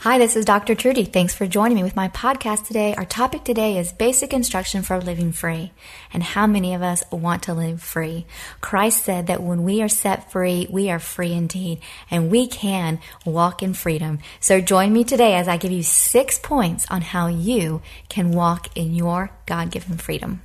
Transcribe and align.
Hi, 0.00 0.18
this 0.18 0.36
is 0.36 0.44
Dr. 0.44 0.74
Trudy. 0.74 1.04
Thanks 1.04 1.34
for 1.34 1.46
joining 1.46 1.76
me 1.76 1.82
with 1.82 1.96
my 1.96 2.08
podcast 2.10 2.66
today. 2.66 2.94
Our 2.94 3.06
topic 3.06 3.44
today 3.44 3.78
is 3.78 3.94
basic 3.94 4.34
instruction 4.34 4.82
for 4.82 5.00
living 5.00 5.32
free. 5.32 5.72
And 6.12 6.22
how 6.22 6.46
many 6.46 6.74
of 6.74 6.82
us 6.82 7.02
want 7.10 7.44
to 7.44 7.54
live 7.54 7.82
free? 7.82 8.26
Christ 8.60 9.02
said 9.02 9.26
that 9.28 9.42
when 9.42 9.64
we 9.64 9.80
are 9.80 9.88
set 9.88 10.30
free, 10.30 10.68
we 10.70 10.90
are 10.90 10.98
free 10.98 11.32
indeed, 11.32 11.80
and 12.10 12.30
we 12.30 12.46
can 12.46 13.00
walk 13.24 13.62
in 13.62 13.72
freedom. 13.72 14.18
So 14.38 14.60
join 14.60 14.92
me 14.92 15.02
today 15.02 15.34
as 15.34 15.48
I 15.48 15.56
give 15.56 15.72
you 15.72 15.82
six 15.82 16.38
points 16.38 16.86
on 16.90 17.00
how 17.00 17.28
you 17.28 17.80
can 18.10 18.32
walk 18.32 18.76
in 18.76 18.94
your 18.94 19.30
God 19.46 19.70
given 19.70 19.96
freedom. 19.96 20.42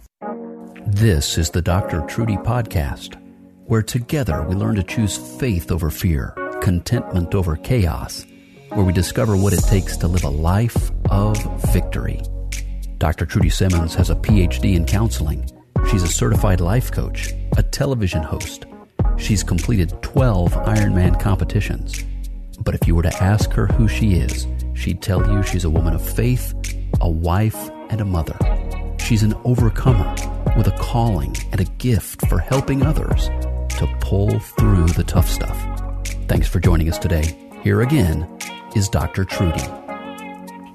This 0.88 1.38
is 1.38 1.50
the 1.50 1.62
Dr. 1.62 2.02
Trudy 2.08 2.38
Podcast, 2.38 3.22
where 3.66 3.84
together 3.84 4.44
we 4.44 4.56
learn 4.56 4.76
to 4.76 4.84
choose 4.84 5.18
faith 5.40 5.74
over 5.74 5.90
fear, 5.90 6.34
contentment 6.62 7.36
over 7.36 7.58
chaos 7.58 8.26
where 8.74 8.86
we 8.86 8.94
discover 8.94 9.36
what 9.36 9.52
it 9.54 9.64
takes 9.64 9.98
to 9.98 10.08
live 10.08 10.24
a 10.24 10.30
life 10.30 10.92
of 11.10 11.38
victory. 11.74 12.22
Dr. 13.00 13.26
Trudy 13.26 13.50
Simmons 13.50 13.94
has 13.96 14.10
a 14.10 14.16
PhD 14.16 14.76
in 14.76 14.86
counseling. 14.86 15.50
She's 15.90 16.04
a 16.04 16.08
certified 16.08 16.62
life 16.62 16.92
coach, 16.92 17.34
a 17.58 17.64
television 17.64 18.24
host. 18.24 18.66
She's 19.18 19.44
completed 19.44 19.94
12 20.02 20.54
Ironman 20.54 21.20
competitions. 21.20 22.04
But 22.64 22.76
if 22.76 22.88
you 22.88 22.96
were 22.96 23.04
to 23.04 23.24
ask 23.24 23.52
her 23.52 23.68
who 23.68 23.88
she 23.88 24.14
is, 24.14 24.48
she'd 24.74 25.02
tell 25.02 25.30
you 25.30 25.44
she's 25.44 25.66
a 25.66 25.70
woman 25.70 25.94
of 25.94 26.08
faith, 26.08 26.54
a 27.02 27.10
wife, 27.10 27.70
and 27.90 28.00
a 28.00 28.06
mother. 28.06 28.38
She's 29.00 29.24
an 29.24 29.34
overcomer 29.44 30.16
with 30.56 30.68
a 30.68 30.78
calling 30.80 31.36
and 31.52 31.60
a 31.60 31.66
gift 31.66 32.26
for 32.28 32.40
helping 32.40 32.84
others 32.84 33.28
to 33.78 33.98
pull 34.00 34.40
through 34.40 34.88
the 34.88 35.04
tough 35.04 35.28
stuff. 35.28 35.58
Thanks 36.28 36.48
for 36.48 36.62
joining 36.62 36.88
us 36.88 36.98
today. 36.98 37.36
Here 37.64 37.82
again 37.82 38.28
is 38.76 38.90
Dr. 38.90 39.26
Trudy. 39.26 39.64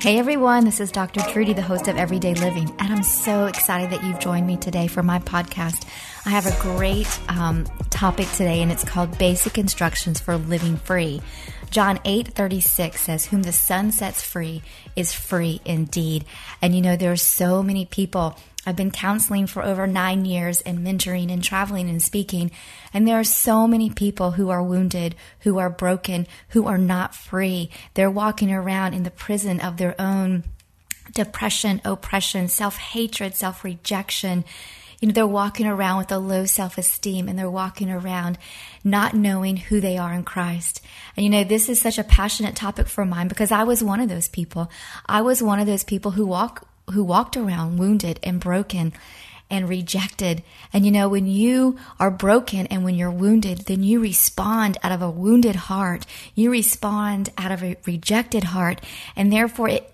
Hey 0.01 0.19
everyone, 0.19 0.65
this 0.65 0.79
is 0.81 0.93
Dr. 0.93 1.21
Trudy, 1.33 1.53
the 1.53 1.63
host 1.63 1.89
of 1.89 1.97
Everyday 1.97 2.35
Living, 2.35 2.73
and 2.79 2.93
I'm 2.93 3.03
so 3.03 3.47
excited 3.47 3.91
that 3.91 4.05
you've 4.05 4.21
joined 4.21 4.47
me 4.47 4.57
today 4.57 4.87
for 4.87 5.03
my 5.03 5.19
podcast. 5.19 5.87
I 6.25 6.31
have 6.31 6.47
a 6.47 6.61
great 6.61 7.09
um, 7.29 7.65
topic 7.91 8.29
today, 8.33 8.63
and 8.63 8.71
it's 8.71 8.85
called 8.85 9.19
Basic 9.19 9.59
Instructions 9.59 10.21
for 10.21 10.37
Living 10.37 10.77
Free. 10.77 11.23
John 11.71 11.99
8 12.05 12.29
36 12.29 13.01
says, 13.01 13.27
Whom 13.27 13.43
the 13.43 13.53
Son 13.53 13.91
sets 13.91 14.23
free 14.23 14.63
is 14.95 15.13
free 15.13 15.61
indeed. 15.65 16.25
And 16.63 16.75
you 16.75 16.83
know, 16.83 16.97
there 16.97 17.13
are 17.13 17.17
so 17.17 17.63
many 17.63 17.85
people 17.85 18.37
I've 18.67 18.77
been 18.77 18.91
counseling 18.91 19.47
for 19.47 19.63
over 19.63 19.87
nine 19.87 20.25
years 20.25 20.61
and 20.63 20.81
mentoring 20.81 21.33
and 21.33 21.43
traveling 21.43 21.89
and 21.89 22.03
speaking. 22.03 22.51
And 22.93 23.07
there 23.07 23.19
are 23.19 23.25
so 23.25 23.69
many 23.69 23.91
people 23.91 24.33
who 24.33 24.51
are 24.51 24.63
wounded, 24.63 25.15
who 25.41 25.59
are 25.59 25.71
broken, 25.71 26.27
who 26.49 26.67
are 26.67 26.77
not 26.77 27.15
free. 27.15 27.71
They're 27.95 28.11
walking 28.11 28.53
around 28.53 28.95
in 28.95 29.05
the 29.05 29.11
prison 29.13 29.61
of 29.61 29.77
their 29.77 29.95
own 30.01 30.43
depression, 31.13 31.81
oppression, 31.85 32.49
self 32.49 32.77
hatred, 32.77 33.37
self 33.37 33.63
rejection. 33.63 34.45
You 35.01 35.09
know, 35.09 35.13
they're 35.13 35.27
walking 35.27 35.67
around 35.67 35.99
with 35.99 36.11
a 36.11 36.19
low 36.19 36.47
self 36.47 36.79
esteem 36.79 37.29
and 37.29 37.39
they're 37.39 37.51
walking 37.51 37.91
around 37.91 38.39
not 38.83 39.15
knowing 39.15 39.57
who 39.57 39.81
they 39.81 39.97
are 39.99 40.13
in 40.13 40.25
Christ. 40.25 40.81
And 41.17 41.23
you 41.23 41.31
know, 41.31 41.45
this 41.45 41.69
is 41.69 41.81
such 41.81 41.99
a 41.99 42.05
passionate 42.05 42.57
topic 42.57 42.89
for 42.89 43.05
mine 43.05 43.29
because 43.29 43.53
I 43.53 43.63
was 43.63 43.85
one 43.85 44.01
of 44.01 44.09
those 44.09 44.29
people. 44.29 44.71
I 45.07 45.23
was 45.23 45.43
one 45.43 45.61
of 45.61 45.67
those 45.67 45.85
people 45.85 46.13
who 46.13 46.27
walk 46.27 46.67
who 46.93 47.05
walked 47.05 47.37
around 47.37 47.79
wounded 47.79 48.21
and 48.23 48.41
broken 48.41 48.93
and 49.51 49.69
rejected. 49.69 50.43
And 50.73 50.85
you 50.85 50.93
know, 50.93 51.09
when 51.09 51.27
you 51.27 51.79
are 52.01 52.11
broken 52.11 52.67
and 52.67 52.85
when 52.85 52.97
you're 52.97 53.11
wounded, 53.11 53.61
then 53.61 53.83
you 53.83 54.01
respond 54.01 54.79
out 54.83 54.93
of 54.93 55.03
a 55.03 55.11
wounded 55.11 55.57
heart. 55.57 56.07
You 56.35 56.51
respond 56.51 57.31
out 57.39 57.53
of 57.53 57.63
a 57.63 57.77
rejected 57.87 58.45
heart. 58.45 58.81
And 59.15 59.33
therefore, 59.33 59.69
it, 59.69 59.93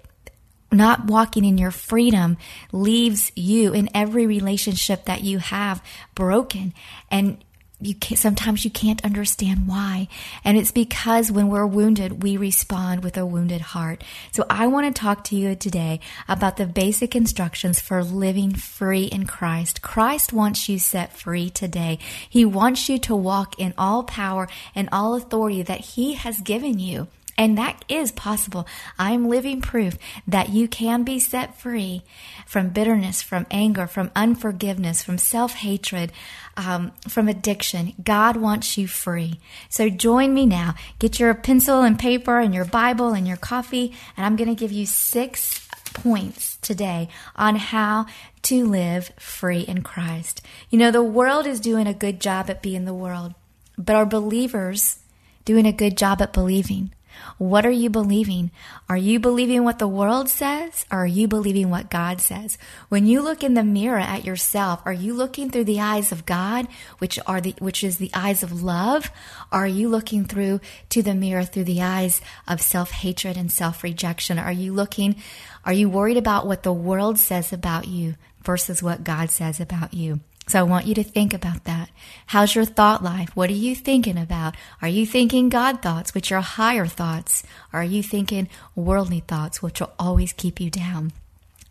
not 0.71 1.05
walking 1.05 1.45
in 1.45 1.59
your 1.59 1.71
freedom 1.71 2.39
leaves 2.73 3.31
you 3.37 3.75
in 3.75 3.91
every 3.95 4.27
relationship 4.27 5.05
that 5.05 5.23
you 5.23 5.39
have 5.39 5.83
broken. 6.15 6.73
And 7.11 7.45
you 7.83 7.95
can't, 7.95 8.19
sometimes 8.19 8.65
you 8.65 8.71
can't 8.71 9.05
understand 9.05 9.67
why. 9.67 10.09
And 10.45 10.57
it's 10.57 10.73
because 10.73 11.31
when 11.31 11.49
we're 11.49 11.67
wounded, 11.67 12.23
we 12.23 12.37
respond 12.37 13.03
with 13.03 13.17
a 13.17 13.27
wounded 13.27 13.61
heart. 13.61 14.03
So 14.33 14.47
I 14.49 14.67
want 14.67 14.95
to 14.95 15.01
talk 15.01 15.25
to 15.25 15.37
you 15.37 15.55
today 15.55 16.01
about 16.29 16.57
the 16.57 16.67
basic 16.67 17.17
instructions 17.17 17.81
for 17.81 18.03
living 18.03 18.55
free 18.55 19.05
in 19.05 19.27
Christ. 19.27 19.83
Christ 19.83 20.33
wants 20.33 20.69
you 20.69 20.79
set 20.79 21.13
free 21.13 21.51
today. 21.51 21.99
He 22.29 22.45
wants 22.45 22.89
you 22.89 22.99
to 23.01 23.17
walk 23.17 23.59
in 23.59 23.75
all 23.77 24.03
power 24.03 24.49
and 24.75 24.89
all 24.93 25.15
authority 25.15 25.63
that 25.63 25.81
He 25.81 26.15
has 26.15 26.41
given 26.41 26.79
you. 26.79 27.09
And 27.39 27.57
that 27.57 27.85
is 27.89 28.13
possible. 28.13 28.67
I'm 28.99 29.29
living 29.29 29.61
proof 29.61 29.97
that 30.27 30.51
you 30.51 30.69
can 30.69 31.03
be 31.03 31.19
set 31.19 31.59
free 31.59 32.03
from 32.47 32.69
bitterness, 32.69 33.23
from 33.23 33.47
anger, 33.51 33.87
from 33.87 34.11
unforgiveness, 34.15 35.03
from 35.03 35.19
self 35.19 35.55
hatred, 35.55 36.13
um, 36.57 36.93
from 37.09 37.29
addiction. 37.29 37.95
God 38.03 38.37
wants 38.37 38.77
you 38.77 38.87
free. 38.87 39.41
So 39.69 39.89
join 39.89 40.35
me 40.35 40.47
now. 40.47 40.75
Get 40.99 41.19
your 41.19 41.33
pencil 41.35 41.83
and 41.83 41.99
paper 41.99 42.39
and 42.39 42.55
your 42.55 42.67
Bible 42.67 43.13
and 43.13 43.27
your 43.27 43.39
coffee, 43.39 43.95
and 44.17 44.27
I'm 44.27 44.37
going 44.37 44.55
to 44.55 44.61
give 44.61 44.73
you 44.73 44.87
six 44.87 45.67
points 45.93 46.57
today 46.57 47.09
on 47.37 47.57
how 47.57 48.07
to 48.43 48.67
live 48.67 49.13
free 49.19 49.61
in 49.61 49.83
Christ. 49.83 50.43
You 50.71 50.79
know, 50.79 50.91
the 50.91 51.03
world 51.03 51.47
is 51.47 51.61
doing 51.61 51.87
a 51.87 51.95
good 51.95 52.21
job 52.21 52.51
at 52.51 52.63
being 52.63 52.85
the 52.85 52.95
world, 52.95 53.35
but 53.79 53.97
are 53.97 54.07
believers 54.07 54.99
doing 55.45 55.67
a 55.67 55.73
good 55.73 55.97
job 55.97 56.21
at 56.21 56.33
believing? 56.33 56.93
What 57.39 57.67
are 57.67 57.71
you 57.71 57.91
believing? 57.91 58.51
Are 58.89 58.97
you 58.97 59.19
believing 59.19 59.65
what 59.65 59.79
the 59.79 59.89
world 59.89 60.29
says 60.29 60.87
or 60.91 61.05
are 61.05 61.07
you 61.07 61.29
believing 61.29 61.71
what 61.71 61.91
God 61.91 62.21
says? 62.21 62.59
When 62.89 63.07
you 63.07 63.23
look 63.23 63.43
in 63.43 63.55
the 63.55 63.65
mirror 63.65 63.99
at 63.99 64.25
yourself, 64.25 64.81
are 64.85 64.93
you 64.93 65.15
looking 65.15 65.51
through 65.51 65.65
the 65.65 65.81
eyes 65.81 66.13
of 66.13 66.27
God, 66.27 66.69
which 66.99 67.19
are 67.27 67.41
the 67.41 67.55
which 67.59 67.83
is 67.83 67.99
the 67.99 68.11
eyes 68.15 68.43
of 68.43 68.63
love, 68.63 69.11
or 69.53 69.61
are 69.61 69.67
you 69.67 69.89
looking 69.89 70.25
through 70.25 70.61
to 70.91 71.03
the 71.03 71.15
mirror 71.15 71.45
through 71.45 71.65
the 71.65 71.83
eyes 71.83 72.21
of 72.47 72.61
self-hatred 72.61 73.37
and 73.37 73.51
self-rejection? 73.51 74.39
Are 74.39 74.53
you 74.53 74.73
looking 74.73 75.17
are 75.65 75.73
you 75.73 75.89
worried 75.89 76.17
about 76.17 76.47
what 76.47 76.65
the 76.65 76.73
world 76.73 77.19
says 77.19 77.53
about 77.53 77.87
you 77.87 78.17
versus 78.43 78.83
what 78.83 79.05
God 79.05 79.31
says 79.31 79.61
about 79.61 79.95
you? 79.95 80.21
So 80.53 80.59
I 80.59 80.65
want 80.65 80.87
you 80.87 80.95
to 80.97 81.03
think 81.03 81.33
about 81.33 81.65
that. 81.65 81.89
How's 82.27 82.55
your 82.55 82.67
thought 82.67 83.03
life? 83.03 83.35
What 83.35 83.49
are 83.49 83.55
you 83.55 83.75
thinking 83.75 84.19
about? 84.19 84.55
Are 84.83 84.89
you 84.89 85.07
thinking 85.07 85.49
God 85.49 85.81
thoughts, 85.81 86.13
which 86.13 86.31
are 86.31 86.43
higher 86.43 86.85
thoughts? 86.85 87.43
Are 87.73 87.83
you 87.83 88.03
thinking 88.03 88.51
worldly 88.77 89.21
thoughts, 89.21 89.63
which 89.63 89.81
will 89.81 89.95
always 89.99 90.35
keep 90.35 90.61
you 90.61 90.69
down? 90.69 91.13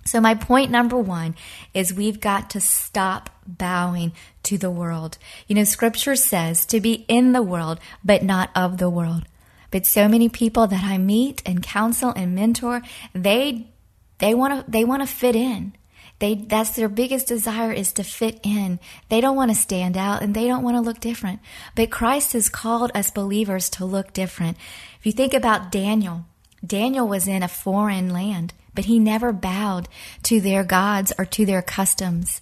So 0.04 0.20
my 0.20 0.34
point 0.34 0.72
number 0.72 0.98
one 0.98 1.36
is 1.76 1.94
we've 1.94 2.20
got 2.20 2.50
to 2.50 2.60
stop 2.60 3.30
bowing 3.46 4.14
to 4.42 4.58
the 4.58 4.72
world. 4.72 5.20
You 5.48 5.58
know, 5.58 5.64
scripture 5.64 6.16
says 6.16 6.66
to 6.66 6.82
be 6.82 7.06
in 7.08 7.34
the 7.34 7.44
world, 7.44 7.80
but 8.04 8.24
not 8.24 8.50
of 8.56 8.80
the 8.80 8.90
world. 8.90 9.26
But 9.70 9.86
so 9.86 10.08
many 10.08 10.28
people 10.28 10.66
that 10.66 10.84
I 10.84 10.98
meet 10.98 11.44
and 11.46 11.62
counsel 11.62 12.14
and 12.16 12.34
mentor, 12.34 12.82
they, 13.14 13.68
they 14.18 14.34
want 14.34 14.66
to, 14.66 14.72
they 14.72 14.84
want 14.84 15.04
to 15.04 15.08
fit 15.08 15.36
in. 15.36 15.74
They 16.22 16.36
that's 16.36 16.70
their 16.76 16.88
biggest 16.88 17.28
desire 17.28 17.72
is 17.72 17.92
to 17.94 18.04
fit 18.04 18.40
in. 18.44 18.80
They 19.10 19.22
don't 19.22 19.36
want 19.36 19.50
to 19.50 19.58
stand 19.58 19.98
out 19.98 20.22
and 20.22 20.36
they 20.36 20.48
don't 20.48 20.64
want 20.64 20.78
to 20.78 20.82
look 20.82 21.00
different. 21.00 21.40
But 21.76 21.90
Christ 21.90 22.34
has 22.34 22.48
called 22.48 22.92
us 22.94 23.10
believers 23.10 23.72
to 23.72 23.86
look 23.86 24.14
different. 24.14 24.58
If 25.00 25.08
you 25.08 25.12
think 25.14 25.34
about 25.34 25.72
Daniel, 25.72 26.26
Daniel 26.64 27.08
was 27.08 27.28
in 27.28 27.42
a 27.42 27.48
foreign 27.48 28.14
land, 28.14 28.54
but 28.76 28.86
he 28.86 29.00
never 29.00 29.34
bowed 29.34 29.90
to 30.22 30.40
their 30.40 30.64
gods 30.64 31.12
or 31.18 31.26
to 31.26 31.44
their 31.44 31.64
customs 31.64 32.40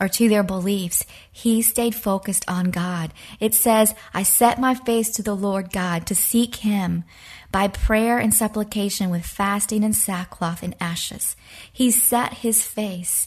or 0.00 0.08
to 0.08 0.28
their 0.28 0.42
beliefs. 0.42 1.06
He 1.30 1.62
stayed 1.62 1.94
focused 1.94 2.44
on 2.48 2.72
God. 2.72 3.12
It 3.38 3.54
says, 3.54 3.94
I 4.12 4.24
set 4.24 4.58
my 4.58 4.74
face 4.74 5.10
to 5.10 5.22
the 5.22 5.36
Lord 5.36 5.70
God 5.70 6.04
to 6.06 6.16
seek 6.16 6.56
him 6.56 7.04
by 7.52 7.68
prayer 7.68 8.18
and 8.18 8.32
supplication 8.32 9.10
with 9.10 9.24
fasting 9.24 9.84
and 9.84 9.94
sackcloth 9.94 10.62
and 10.62 10.74
ashes. 10.80 11.36
He 11.72 11.90
set 11.90 12.34
his 12.34 12.66
face 12.66 13.26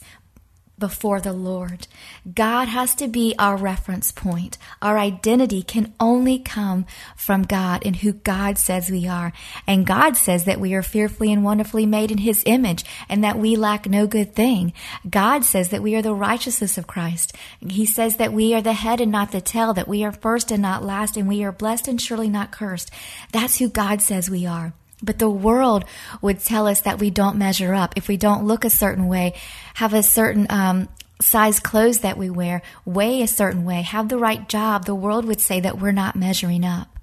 before 0.78 1.20
the 1.20 1.32
Lord. 1.32 1.86
God 2.32 2.68
has 2.68 2.94
to 2.96 3.08
be 3.08 3.34
our 3.38 3.56
reference 3.56 4.10
point. 4.10 4.58
Our 4.82 4.98
identity 4.98 5.62
can 5.62 5.94
only 6.00 6.38
come 6.38 6.86
from 7.16 7.42
God 7.42 7.82
and 7.84 7.96
who 7.96 8.12
God 8.12 8.58
says 8.58 8.90
we 8.90 9.06
are. 9.06 9.32
And 9.66 9.86
God 9.86 10.16
says 10.16 10.44
that 10.44 10.60
we 10.60 10.74
are 10.74 10.82
fearfully 10.82 11.32
and 11.32 11.44
wonderfully 11.44 11.86
made 11.86 12.10
in 12.10 12.18
His 12.18 12.42
image 12.46 12.84
and 13.08 13.22
that 13.22 13.38
we 13.38 13.56
lack 13.56 13.88
no 13.88 14.06
good 14.06 14.34
thing. 14.34 14.72
God 15.08 15.44
says 15.44 15.68
that 15.70 15.82
we 15.82 15.94
are 15.94 16.02
the 16.02 16.14
righteousness 16.14 16.76
of 16.76 16.86
Christ. 16.86 17.34
He 17.60 17.86
says 17.86 18.16
that 18.16 18.32
we 18.32 18.54
are 18.54 18.62
the 18.62 18.72
head 18.72 19.00
and 19.00 19.12
not 19.12 19.32
the 19.32 19.40
tail, 19.40 19.74
that 19.74 19.88
we 19.88 20.04
are 20.04 20.12
first 20.12 20.50
and 20.50 20.62
not 20.62 20.84
last, 20.84 21.16
and 21.16 21.28
we 21.28 21.44
are 21.44 21.52
blessed 21.52 21.88
and 21.88 22.00
surely 22.00 22.28
not 22.28 22.52
cursed. 22.52 22.90
That's 23.32 23.58
who 23.58 23.68
God 23.68 24.02
says 24.02 24.28
we 24.30 24.46
are. 24.46 24.72
But 25.04 25.18
the 25.18 25.30
world 25.30 25.84
would 26.20 26.40
tell 26.40 26.66
us 26.66 26.80
that 26.82 26.98
we 26.98 27.10
don't 27.10 27.36
measure 27.36 27.74
up 27.74 27.94
if 27.96 28.08
we 28.08 28.16
don't 28.16 28.46
look 28.46 28.64
a 28.64 28.70
certain 28.70 29.06
way, 29.06 29.34
have 29.74 29.92
a 29.92 30.02
certain 30.02 30.46
um, 30.50 30.88
size 31.20 31.60
clothes 31.60 32.00
that 32.00 32.18
we 32.18 32.30
wear, 32.30 32.62
weigh 32.84 33.22
a 33.22 33.28
certain 33.28 33.64
way, 33.64 33.82
have 33.82 34.08
the 34.08 34.18
right 34.18 34.48
job. 34.48 34.84
The 34.84 34.94
world 34.94 35.24
would 35.26 35.40
say 35.40 35.60
that 35.60 35.80
we're 35.80 35.92
not 35.92 36.16
measuring 36.16 36.64
up. 36.64 36.98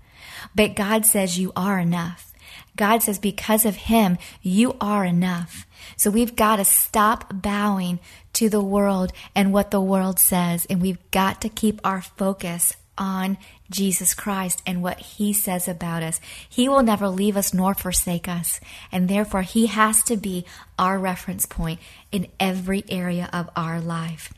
But 0.56 0.76
God 0.76 1.06
says 1.06 1.38
you 1.38 1.52
are 1.56 1.80
enough. 1.80 2.32
God 2.76 3.04
says 3.04 3.20
because 3.20 3.66
of 3.66 3.76
Him, 3.76 4.18
you 4.42 4.76
are 4.82 5.06
enough. 5.06 5.68
So 5.98 6.10
we've 6.10 6.36
got 6.36 6.58
to 6.58 6.66
stop 6.66 7.42
bowing 7.42 8.00
to 8.34 8.50
the 8.50 8.64
world 8.64 9.12
and 9.36 9.54
what 9.54 9.72
the 9.72 9.82
world 9.82 10.20
says, 10.20 10.66
and 10.70 10.82
we've 10.82 11.12
got 11.12 11.42
to 11.42 11.50
keep 11.50 11.82
our 11.84 12.02
focus 12.02 12.76
on 13.02 13.40
Jesus 13.72 14.14
Christ 14.14 14.62
and 14.64 14.84
what 14.84 15.00
he 15.00 15.34
says 15.34 15.68
about 15.68 16.04
us. 16.04 16.22
He 16.48 16.70
will 16.70 16.84
never 16.84 17.10
leave 17.10 17.36
us 17.36 17.52
nor 17.52 17.74
forsake 17.74 18.28
us. 18.28 18.62
And 18.92 19.10
therefore, 19.10 19.42
he 19.42 19.66
has 19.66 20.04
to 20.04 20.16
be 20.16 20.46
our 20.78 21.00
reference 21.00 21.48
point 21.48 21.80
in 22.12 22.28
every 22.40 22.86
area 22.88 23.28
of 23.34 23.50
our 23.56 23.82
life. 23.82 24.32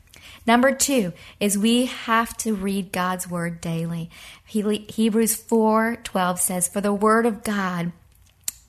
Number 0.47 0.73
two 0.73 1.11
is 1.39 1.57
we 1.57 1.85
have 1.85 2.37
to 2.37 2.55
read 2.55 2.93
God's 2.93 3.29
word 3.29 3.59
daily. 3.59 4.09
Hebrews 4.45 5.35
4 5.35 5.97
12 6.03 6.39
says, 6.39 6.67
For 6.69 6.79
the 6.79 6.93
word 6.93 7.25
of 7.25 7.43
God 7.43 7.91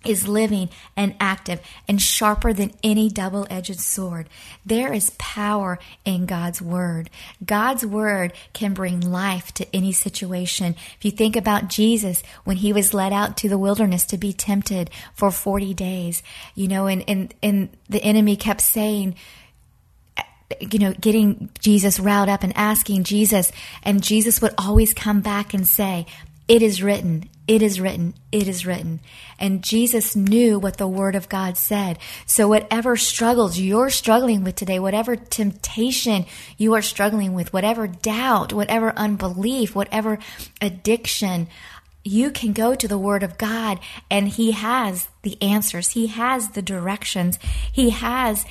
is 0.04 0.28
living 0.28 0.68
and 0.96 1.14
active 1.20 1.60
and 1.88 2.00
sharper 2.00 2.52
than 2.52 2.72
any 2.82 3.08
double 3.08 3.46
edged 3.50 3.80
sword. 3.80 4.28
There 4.64 4.92
is 4.92 5.10
power 5.18 5.78
in 6.04 6.26
God's 6.26 6.60
word. 6.60 7.10
God's 7.44 7.84
word 7.84 8.32
can 8.52 8.74
bring 8.74 9.00
life 9.00 9.52
to 9.54 9.76
any 9.76 9.92
situation. 9.92 10.76
If 10.96 11.04
you 11.04 11.10
think 11.10 11.36
about 11.36 11.68
Jesus 11.68 12.22
when 12.44 12.58
he 12.58 12.72
was 12.72 12.94
led 12.94 13.12
out 13.12 13.36
to 13.38 13.48
the 13.48 13.58
wilderness 13.58 14.04
to 14.06 14.18
be 14.18 14.32
tempted 14.32 14.90
for 15.14 15.30
40 15.30 15.74
days, 15.74 16.22
you 16.54 16.68
know, 16.68 16.86
and, 16.86 17.04
and, 17.08 17.34
and 17.42 17.68
the 17.88 18.02
enemy 18.02 18.36
kept 18.36 18.60
saying, 18.60 19.16
you 20.60 20.78
know, 20.78 20.92
getting 20.92 21.50
Jesus 21.60 21.98
riled 21.98 22.28
up 22.28 22.42
and 22.42 22.56
asking 22.56 23.04
Jesus, 23.04 23.50
and 23.82 24.02
Jesus 24.02 24.40
would 24.40 24.54
always 24.58 24.94
come 24.94 25.20
back 25.20 25.54
and 25.54 25.66
say, 25.66 26.06
It 26.46 26.60
is 26.60 26.82
written, 26.82 27.30
it 27.46 27.62
is 27.62 27.80
written, 27.80 28.14
it 28.30 28.46
is 28.48 28.66
written. 28.66 29.00
And 29.38 29.64
Jesus 29.64 30.14
knew 30.14 30.58
what 30.58 30.76
the 30.76 30.86
Word 30.86 31.14
of 31.14 31.28
God 31.28 31.56
said. 31.56 31.98
So, 32.26 32.48
whatever 32.48 32.96
struggles 32.96 33.58
you're 33.58 33.88
struggling 33.88 34.44
with 34.44 34.54
today, 34.54 34.78
whatever 34.78 35.16
temptation 35.16 36.26
you 36.58 36.74
are 36.74 36.82
struggling 36.82 37.32
with, 37.32 37.52
whatever 37.52 37.86
doubt, 37.86 38.52
whatever 38.52 38.92
unbelief, 38.96 39.74
whatever 39.74 40.18
addiction, 40.60 41.48
you 42.04 42.30
can 42.30 42.52
go 42.52 42.74
to 42.74 42.86
the 42.86 42.98
Word 42.98 43.22
of 43.22 43.38
God 43.38 43.80
and 44.10 44.28
He 44.28 44.52
has 44.52 45.08
the 45.22 45.40
answers. 45.40 45.90
He 45.90 46.08
has 46.08 46.50
the 46.50 46.62
directions. 46.62 47.38
He 47.72 47.88
has 47.90 48.44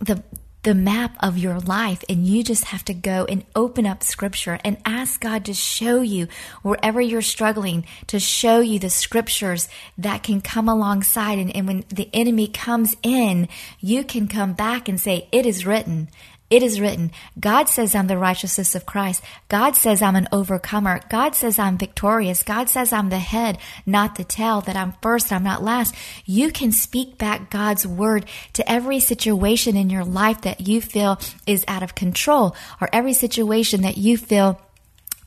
the 0.00 0.22
the 0.64 0.74
map 0.74 1.16
of 1.20 1.38
your 1.38 1.60
life 1.60 2.02
and 2.08 2.26
you 2.26 2.42
just 2.42 2.64
have 2.64 2.84
to 2.86 2.94
go 2.94 3.26
and 3.26 3.44
open 3.54 3.86
up 3.86 4.02
scripture 4.02 4.58
and 4.64 4.76
ask 4.84 5.20
God 5.20 5.44
to 5.44 5.54
show 5.54 6.00
you 6.00 6.26
wherever 6.62 7.00
you're 7.00 7.22
struggling 7.22 7.84
to 8.06 8.18
show 8.18 8.60
you 8.60 8.78
the 8.78 8.90
scriptures 8.90 9.68
that 9.98 10.22
can 10.22 10.40
come 10.40 10.68
alongside. 10.68 11.38
And, 11.38 11.54
and 11.54 11.66
when 11.66 11.84
the 11.88 12.08
enemy 12.12 12.48
comes 12.48 12.96
in 13.02 13.48
you 13.80 14.04
can 14.04 14.26
come 14.26 14.54
back 14.54 14.88
and 14.88 15.00
say 15.00 15.28
it 15.30 15.46
is 15.46 15.66
written 15.66 16.08
it 16.50 16.62
is 16.62 16.80
written, 16.80 17.10
God 17.40 17.68
says 17.68 17.94
I'm 17.94 18.06
the 18.06 18.18
righteousness 18.18 18.74
of 18.74 18.84
Christ. 18.84 19.24
God 19.48 19.76
says 19.76 20.02
I'm 20.02 20.14
an 20.14 20.28
overcomer. 20.30 21.00
God 21.08 21.34
says 21.34 21.58
I'm 21.58 21.78
victorious. 21.78 22.42
God 22.42 22.68
says 22.68 22.92
I'm 22.92 23.08
the 23.08 23.18
head, 23.18 23.58
not 23.86 24.16
the 24.16 24.24
tail, 24.24 24.60
that 24.62 24.76
I'm 24.76 24.92
first, 25.00 25.32
I'm 25.32 25.42
not 25.42 25.62
last. 25.62 25.94
You 26.26 26.50
can 26.50 26.70
speak 26.70 27.16
back 27.16 27.50
God's 27.50 27.86
word 27.86 28.26
to 28.52 28.70
every 28.70 29.00
situation 29.00 29.76
in 29.76 29.88
your 29.88 30.04
life 30.04 30.42
that 30.42 30.68
you 30.68 30.80
feel 30.82 31.18
is 31.46 31.64
out 31.66 31.82
of 31.82 31.94
control 31.94 32.54
or 32.80 32.88
every 32.92 33.14
situation 33.14 33.80
that 33.82 33.96
you 33.96 34.18
feel 34.18 34.60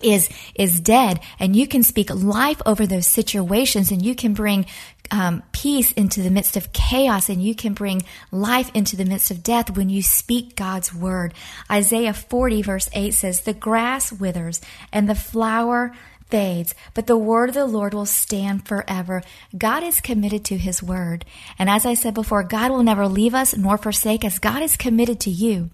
is 0.01 0.29
is 0.53 0.79
dead 0.79 1.19
and 1.39 1.55
you 1.55 1.67
can 1.67 1.81
speak 1.81 2.13
life 2.13 2.61
over 2.65 2.85
those 2.85 3.07
situations 3.07 3.91
and 3.91 4.05
you 4.05 4.13
can 4.13 4.33
bring 4.33 4.65
um, 5.11 5.43
peace 5.51 5.91
into 5.93 6.21
the 6.21 6.29
midst 6.29 6.57
of 6.57 6.73
chaos 6.73 7.29
and 7.29 7.41
you 7.41 7.55
can 7.55 7.73
bring 7.73 8.03
life 8.31 8.71
into 8.73 8.95
the 8.95 9.05
midst 9.05 9.31
of 9.31 9.43
death 9.43 9.75
when 9.75 9.89
you 9.89 10.01
speak 10.01 10.55
God's 10.55 10.93
word. 10.93 11.33
Isaiah 11.69 12.13
40 12.13 12.61
verse 12.61 12.89
8 12.93 13.13
says, 13.13 13.41
The 13.41 13.53
grass 13.53 14.11
withers 14.11 14.61
and 14.91 15.09
the 15.09 15.15
flower 15.15 15.93
fades, 16.29 16.75
but 16.93 17.07
the 17.07 17.17
word 17.17 17.49
of 17.49 17.55
the 17.55 17.65
Lord 17.65 17.93
will 17.93 18.05
stand 18.05 18.67
forever. 18.67 19.23
God 19.57 19.83
is 19.83 20.01
committed 20.01 20.43
to 20.45 20.57
his 20.57 20.83
word. 20.83 21.25
And 21.57 21.69
as 21.69 21.85
I 21.85 21.93
said 21.93 22.13
before, 22.13 22.43
God 22.43 22.71
will 22.71 22.83
never 22.83 23.07
leave 23.07 23.33
us 23.33 23.55
nor 23.55 23.77
forsake 23.77 24.23
us. 24.25 24.39
God 24.39 24.61
is 24.61 24.77
committed 24.77 25.19
to 25.21 25.29
you. 25.29 25.69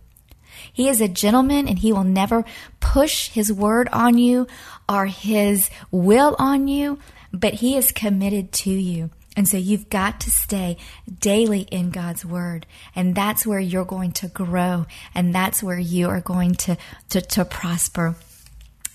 He 0.72 0.88
is 0.88 1.02
a 1.02 1.08
gentleman 1.08 1.68
and 1.68 1.80
he 1.80 1.92
will 1.92 2.04
never 2.04 2.46
push 2.80 3.30
his 3.30 3.52
word 3.52 3.90
on 3.92 4.18
you 4.18 4.48
or 4.88 5.08
his 5.08 5.70
will 5.92 6.36
on 6.40 6.68
you, 6.68 7.00
but 7.32 7.56
he 7.56 7.76
is 7.76 7.92
committed 7.92 8.52
to 8.52 8.70
you. 8.70 9.10
And 9.36 9.48
so 9.48 9.58
you've 9.58 9.90
got 9.90 10.20
to 10.22 10.32
stay 10.32 10.78
daily 11.20 11.62
in 11.62 11.90
God's 11.90 12.24
word. 12.24 12.66
And 12.96 13.16
that's 13.16 13.46
where 13.46 13.60
you're 13.60 13.86
going 13.86 14.12
to 14.14 14.28
grow. 14.28 14.86
And 15.16 15.34
that's 15.34 15.64
where 15.64 15.80
you 15.80 16.10
are 16.10 16.22
going 16.22 16.56
to, 16.56 16.78
to, 17.10 17.22
to 17.22 17.46
prosper. 17.46 18.16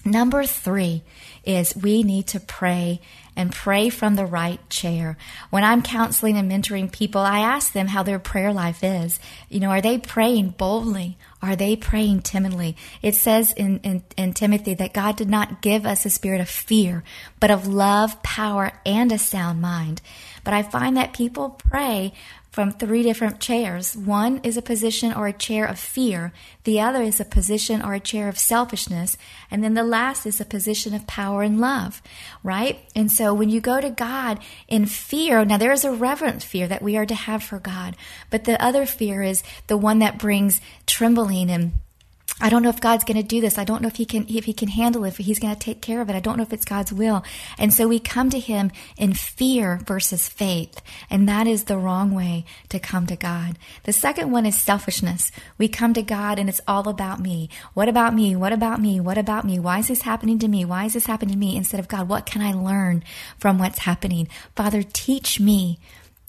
Number 0.04 0.44
three 0.44 1.02
is 1.44 1.76
we 1.76 2.02
need 2.02 2.28
to 2.28 2.40
pray 2.40 3.00
and 3.36 3.52
pray 3.52 3.88
from 3.88 4.14
the 4.14 4.26
right 4.26 4.58
chair. 4.68 5.16
When 5.50 5.64
I'm 5.64 5.82
counseling 5.82 6.36
and 6.36 6.50
mentoring 6.50 6.90
people, 6.90 7.20
I 7.20 7.40
ask 7.40 7.72
them 7.72 7.86
how 7.86 8.02
their 8.02 8.18
prayer 8.18 8.52
life 8.52 8.82
is. 8.82 9.20
You 9.48 9.60
know, 9.60 9.70
are 9.70 9.80
they 9.80 9.98
praying 9.98 10.50
boldly? 10.58 11.18
Are 11.40 11.54
they 11.54 11.76
praying 11.76 12.22
timidly? 12.22 12.76
It 13.00 13.14
says 13.14 13.52
in, 13.52 13.78
in, 13.80 14.02
in, 14.16 14.32
Timothy 14.32 14.74
that 14.74 14.92
God 14.92 15.16
did 15.16 15.28
not 15.28 15.62
give 15.62 15.86
us 15.86 16.04
a 16.04 16.10
spirit 16.10 16.40
of 16.40 16.48
fear, 16.48 17.04
but 17.38 17.50
of 17.50 17.68
love, 17.68 18.22
power, 18.24 18.72
and 18.84 19.12
a 19.12 19.18
sound 19.18 19.60
mind. 19.60 20.02
But 20.44 20.54
I 20.54 20.62
find 20.62 20.96
that 20.96 21.12
people 21.12 21.50
pray 21.50 22.12
from 22.50 22.72
three 22.72 23.02
different 23.02 23.38
chairs. 23.38 23.96
One 23.96 24.40
is 24.42 24.56
a 24.56 24.62
position 24.62 25.12
or 25.12 25.28
a 25.28 25.32
chair 25.32 25.64
of 25.64 25.78
fear, 25.78 26.32
the 26.64 26.80
other 26.80 27.02
is 27.02 27.20
a 27.20 27.24
position 27.24 27.82
or 27.82 27.94
a 27.94 28.00
chair 28.00 28.28
of 28.28 28.38
selfishness, 28.38 29.16
and 29.50 29.62
then 29.62 29.74
the 29.74 29.84
last 29.84 30.26
is 30.26 30.40
a 30.40 30.44
position 30.44 30.94
of 30.94 31.06
power 31.06 31.42
and 31.42 31.60
love, 31.60 32.02
right? 32.42 32.80
And 32.96 33.12
so 33.12 33.32
when 33.32 33.48
you 33.48 33.60
go 33.60 33.80
to 33.80 33.90
God 33.90 34.40
in 34.66 34.86
fear, 34.86 35.44
now 35.44 35.56
there 35.56 35.72
is 35.72 35.84
a 35.84 35.92
reverent 35.92 36.42
fear 36.42 36.66
that 36.66 36.82
we 36.82 36.96
are 36.96 37.06
to 37.06 37.14
have 37.14 37.42
for 37.42 37.60
God, 37.60 37.96
but 38.28 38.44
the 38.44 38.60
other 38.60 38.86
fear 38.86 39.22
is 39.22 39.44
the 39.68 39.76
one 39.76 40.00
that 40.00 40.18
brings 40.18 40.60
trembling 40.86 41.50
and 41.50 41.72
I 42.40 42.50
don't 42.50 42.62
know 42.62 42.68
if 42.68 42.80
God's 42.80 43.02
going 43.02 43.16
to 43.16 43.26
do 43.26 43.40
this. 43.40 43.58
I 43.58 43.64
don't 43.64 43.82
know 43.82 43.88
if 43.88 43.96
he 43.96 44.04
can 44.06 44.24
if 44.28 44.44
he 44.44 44.52
can 44.52 44.68
handle 44.68 45.04
it, 45.04 45.08
if 45.08 45.16
he's 45.16 45.40
going 45.40 45.54
to 45.54 45.58
take 45.58 45.80
care 45.80 46.00
of 46.00 46.08
it. 46.08 46.14
I 46.14 46.20
don't 46.20 46.36
know 46.36 46.44
if 46.44 46.52
it's 46.52 46.64
God's 46.64 46.92
will. 46.92 47.24
And 47.58 47.74
so 47.74 47.88
we 47.88 47.98
come 47.98 48.30
to 48.30 48.38
him 48.38 48.70
in 48.96 49.14
fear 49.14 49.80
versus 49.84 50.28
faith, 50.28 50.80
and 51.10 51.28
that 51.28 51.48
is 51.48 51.64
the 51.64 51.76
wrong 51.76 52.14
way 52.14 52.44
to 52.68 52.78
come 52.78 53.08
to 53.08 53.16
God. 53.16 53.58
The 53.82 53.92
second 53.92 54.30
one 54.30 54.46
is 54.46 54.56
selfishness. 54.56 55.32
We 55.58 55.66
come 55.66 55.94
to 55.94 56.02
God 56.02 56.38
and 56.38 56.48
it's 56.48 56.60
all 56.68 56.88
about 56.88 57.18
me. 57.18 57.50
What 57.74 57.88
about 57.88 58.14
me? 58.14 58.36
What 58.36 58.52
about 58.52 58.80
me? 58.80 59.00
What 59.00 59.18
about 59.18 59.44
me? 59.44 59.58
Why 59.58 59.80
is 59.80 59.88
this 59.88 60.02
happening 60.02 60.38
to 60.38 60.48
me? 60.48 60.64
Why 60.64 60.84
is 60.84 60.92
this 60.92 61.06
happening 61.06 61.34
to 61.34 61.38
me 61.38 61.56
instead 61.56 61.80
of 61.80 61.88
God, 61.88 62.08
what 62.08 62.24
can 62.24 62.40
I 62.40 62.52
learn 62.52 63.02
from 63.38 63.58
what's 63.58 63.80
happening? 63.80 64.28
Father, 64.54 64.84
teach 64.84 65.40
me 65.40 65.80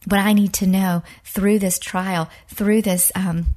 what 0.07 0.19
I 0.19 0.33
need 0.33 0.53
to 0.53 0.65
know 0.65 1.03
through 1.23 1.59
this 1.59 1.77
trial, 1.77 2.29
through 2.47 2.81
this 2.81 3.11
um, 3.13 3.47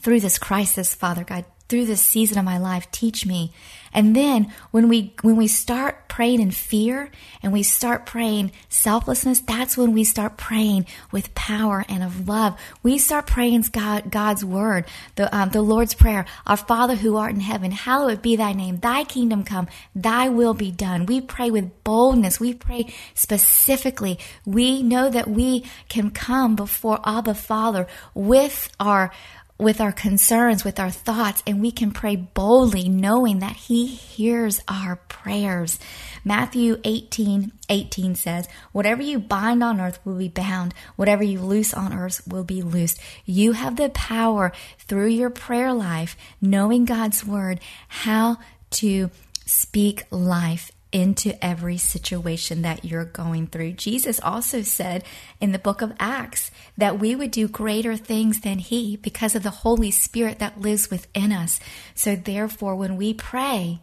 through 0.00 0.20
this 0.20 0.38
crisis, 0.38 0.94
Father 0.94 1.22
God 1.22 1.44
through 1.70 1.86
this 1.86 2.02
season 2.02 2.36
of 2.36 2.44
my 2.44 2.58
life 2.58 2.90
teach 2.90 3.24
me. 3.24 3.52
And 3.92 4.14
then 4.14 4.52
when 4.70 4.88
we 4.88 5.14
when 5.22 5.36
we 5.36 5.46
start 5.48 6.08
praying 6.08 6.40
in 6.40 6.50
fear 6.50 7.10
and 7.42 7.52
we 7.52 7.62
start 7.62 8.04
praying 8.04 8.52
selflessness 8.68 9.40
that's 9.40 9.76
when 9.76 9.92
we 9.92 10.04
start 10.04 10.36
praying 10.36 10.86
with 11.10 11.34
power 11.34 11.84
and 11.88 12.02
of 12.02 12.28
love. 12.28 12.58
We 12.82 12.98
start 12.98 13.26
praying 13.26 13.64
God, 13.72 14.10
god's 14.10 14.44
word 14.44 14.86
the, 15.16 15.34
um, 15.36 15.50
the 15.50 15.62
lord's 15.62 15.94
prayer. 15.94 16.24
Our 16.46 16.56
father 16.56 16.94
who 16.94 17.16
art 17.16 17.34
in 17.34 17.40
heaven 17.40 17.72
hallowed 17.72 18.22
be 18.22 18.36
thy 18.36 18.52
name. 18.52 18.78
Thy 18.78 19.04
kingdom 19.04 19.44
come. 19.44 19.68
Thy 19.94 20.28
will 20.28 20.54
be 20.54 20.70
done. 20.70 21.06
We 21.06 21.20
pray 21.20 21.50
with 21.50 21.82
boldness. 21.84 22.38
We 22.38 22.54
pray 22.54 22.92
specifically. 23.14 24.18
We 24.44 24.82
know 24.82 25.10
that 25.10 25.28
we 25.28 25.64
can 25.88 26.10
come 26.10 26.56
before 26.56 27.00
abba 27.04 27.34
father 27.34 27.86
with 28.14 28.70
our 28.78 29.12
with 29.60 29.80
our 29.80 29.92
concerns, 29.92 30.64
with 30.64 30.80
our 30.80 30.90
thoughts, 30.90 31.42
and 31.46 31.60
we 31.60 31.70
can 31.70 31.92
pray 31.92 32.16
boldly 32.16 32.88
knowing 32.88 33.40
that 33.40 33.56
He 33.56 33.86
hears 33.86 34.60
our 34.66 34.96
prayers. 34.96 35.78
Matthew 36.24 36.80
18 36.84 37.52
18 37.68 38.14
says, 38.16 38.48
Whatever 38.72 39.02
you 39.02 39.18
bind 39.18 39.62
on 39.62 39.80
earth 39.80 40.00
will 40.04 40.16
be 40.16 40.28
bound, 40.28 40.74
whatever 40.96 41.22
you 41.22 41.40
loose 41.40 41.72
on 41.72 41.92
earth 41.92 42.26
will 42.26 42.44
be 42.44 42.62
loosed. 42.62 43.00
You 43.24 43.52
have 43.52 43.76
the 43.76 43.90
power 43.90 44.52
through 44.78 45.08
your 45.08 45.30
prayer 45.30 45.72
life, 45.72 46.16
knowing 46.40 46.84
God's 46.84 47.24
word, 47.24 47.60
how 47.88 48.38
to 48.70 49.10
speak 49.46 50.04
life 50.10 50.72
into 50.92 51.42
every 51.44 51.76
situation 51.76 52.62
that 52.62 52.84
you're 52.84 53.04
going 53.04 53.46
through. 53.46 53.72
Jesus 53.72 54.20
also 54.20 54.62
said 54.62 55.04
in 55.40 55.52
the 55.52 55.58
book 55.58 55.82
of 55.82 55.92
Acts 55.98 56.50
that 56.76 56.98
we 56.98 57.14
would 57.14 57.30
do 57.30 57.48
greater 57.48 57.96
things 57.96 58.40
than 58.40 58.58
He 58.58 58.96
because 58.96 59.34
of 59.34 59.42
the 59.42 59.50
Holy 59.50 59.90
Spirit 59.90 60.38
that 60.38 60.60
lives 60.60 60.90
within 60.90 61.32
us. 61.32 61.60
So, 61.94 62.16
therefore, 62.16 62.74
when 62.76 62.96
we 62.96 63.14
pray, 63.14 63.80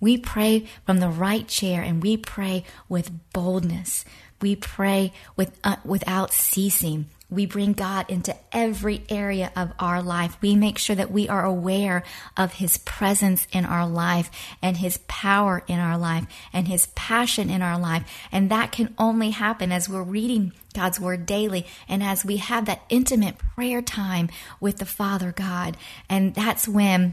we 0.00 0.16
pray 0.16 0.66
from 0.84 0.98
the 0.98 1.08
right 1.08 1.46
chair 1.46 1.82
and 1.82 2.02
we 2.02 2.16
pray 2.16 2.64
with 2.88 3.10
boldness. 3.32 4.04
We 4.40 4.56
pray 4.56 5.12
with, 5.36 5.58
uh, 5.64 5.76
without 5.84 6.32
ceasing. 6.32 7.06
We 7.30 7.44
bring 7.44 7.74
God 7.74 8.06
into 8.08 8.34
every 8.52 9.04
area 9.10 9.52
of 9.54 9.72
our 9.78 10.02
life. 10.02 10.38
We 10.40 10.54
make 10.54 10.78
sure 10.78 10.96
that 10.96 11.10
we 11.10 11.28
are 11.28 11.44
aware 11.44 12.02
of 12.36 12.54
His 12.54 12.78
presence 12.78 13.46
in 13.52 13.66
our 13.66 13.86
life 13.86 14.30
and 14.62 14.78
His 14.78 14.98
power 15.08 15.62
in 15.66 15.78
our 15.78 15.98
life 15.98 16.24
and 16.54 16.66
His 16.68 16.86
passion 16.94 17.50
in 17.50 17.60
our 17.60 17.78
life. 17.78 18.10
And 18.32 18.50
that 18.50 18.72
can 18.72 18.94
only 18.96 19.30
happen 19.30 19.72
as 19.72 19.88
we're 19.90 20.02
reading 20.02 20.52
God's 20.72 20.98
Word 20.98 21.26
daily 21.26 21.66
and 21.86 22.02
as 22.02 22.24
we 22.24 22.38
have 22.38 22.64
that 22.64 22.82
intimate 22.88 23.36
prayer 23.38 23.82
time 23.82 24.30
with 24.58 24.78
the 24.78 24.86
Father 24.86 25.32
God. 25.32 25.76
And 26.08 26.34
that's 26.34 26.66
when 26.66 27.12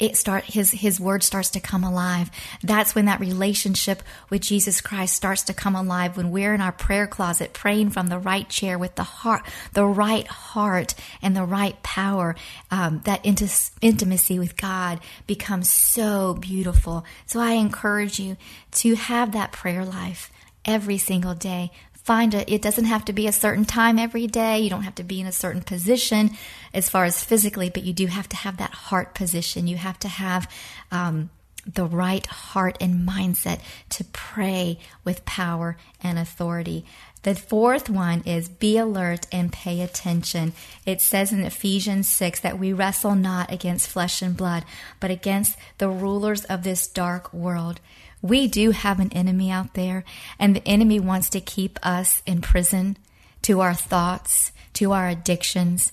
it 0.00 0.16
start 0.16 0.44
his 0.44 0.70
his 0.70 0.98
word 0.98 1.22
starts 1.22 1.50
to 1.50 1.60
come 1.60 1.84
alive. 1.84 2.30
That's 2.62 2.94
when 2.94 3.04
that 3.04 3.20
relationship 3.20 4.02
with 4.30 4.40
jesus 4.40 4.80
christ 4.80 5.14
starts 5.14 5.42
to 5.42 5.54
come 5.54 5.76
alive 5.76 6.16
when 6.16 6.30
we're 6.30 6.54
in 6.54 6.60
our 6.60 6.72
prayer 6.72 7.06
closet 7.06 7.52
praying 7.52 7.90
from 7.90 8.08
the 8.08 8.18
right 8.18 8.48
chair 8.48 8.78
with 8.78 8.94
the 8.94 9.02
heart 9.02 9.42
the 9.72 9.84
right 9.84 10.26
heart 10.26 10.94
and 11.22 11.36
the 11.36 11.44
right 11.44 11.80
power 11.82 12.34
um, 12.70 13.00
that 13.04 13.24
int- 13.24 13.70
intimacy 13.80 14.38
with 14.38 14.56
god 14.56 15.00
becomes 15.26 15.70
so 15.70 16.34
beautiful. 16.34 17.04
So 17.26 17.40
i 17.40 17.52
encourage 17.52 18.18
you 18.18 18.36
to 18.72 18.94
have 18.94 19.32
that 19.32 19.52
prayer 19.52 19.84
life 19.84 20.30
every 20.64 20.98
single 20.98 21.34
day 21.34 21.70
find 22.04 22.34
it. 22.34 22.48
It 22.48 22.62
doesn't 22.62 22.86
have 22.86 23.04
to 23.06 23.12
be 23.12 23.26
a 23.26 23.32
certain 23.32 23.64
time 23.64 23.98
every 23.98 24.26
day. 24.26 24.60
You 24.60 24.70
don't 24.70 24.82
have 24.82 24.94
to 24.96 25.04
be 25.04 25.20
in 25.20 25.26
a 25.26 25.32
certain 25.32 25.62
position 25.62 26.30
as 26.72 26.88
far 26.88 27.04
as 27.04 27.22
physically, 27.22 27.70
but 27.70 27.84
you 27.84 27.92
do 27.92 28.06
have 28.06 28.28
to 28.30 28.36
have 28.36 28.56
that 28.56 28.70
heart 28.70 29.14
position. 29.14 29.66
You 29.66 29.76
have 29.76 29.98
to 30.00 30.08
have 30.08 30.50
um, 30.90 31.30
the 31.66 31.84
right 31.84 32.26
heart 32.26 32.78
and 32.80 33.06
mindset 33.06 33.60
to 33.90 34.04
pray 34.04 34.78
with 35.04 35.24
power 35.24 35.76
and 36.02 36.18
authority. 36.18 36.84
The 37.22 37.34
fourth 37.34 37.90
one 37.90 38.22
is 38.24 38.48
be 38.48 38.78
alert 38.78 39.26
and 39.30 39.52
pay 39.52 39.82
attention. 39.82 40.54
It 40.86 41.02
says 41.02 41.32
in 41.32 41.40
Ephesians 41.40 42.08
6 42.08 42.40
that 42.40 42.58
we 42.58 42.72
wrestle 42.72 43.14
not 43.14 43.52
against 43.52 43.88
flesh 43.88 44.22
and 44.22 44.34
blood, 44.34 44.64
but 45.00 45.10
against 45.10 45.58
the 45.76 45.90
rulers 45.90 46.44
of 46.46 46.62
this 46.62 46.86
dark 46.86 47.32
world. 47.34 47.80
We 48.22 48.48
do 48.48 48.70
have 48.70 49.00
an 49.00 49.12
enemy 49.12 49.50
out 49.50 49.74
there, 49.74 50.04
and 50.38 50.54
the 50.54 50.66
enemy 50.66 51.00
wants 51.00 51.30
to 51.30 51.40
keep 51.40 51.78
us 51.82 52.22
in 52.26 52.40
prison 52.40 52.98
to 53.42 53.60
our 53.60 53.74
thoughts, 53.74 54.52
to 54.74 54.92
our 54.92 55.08
addictions, 55.08 55.92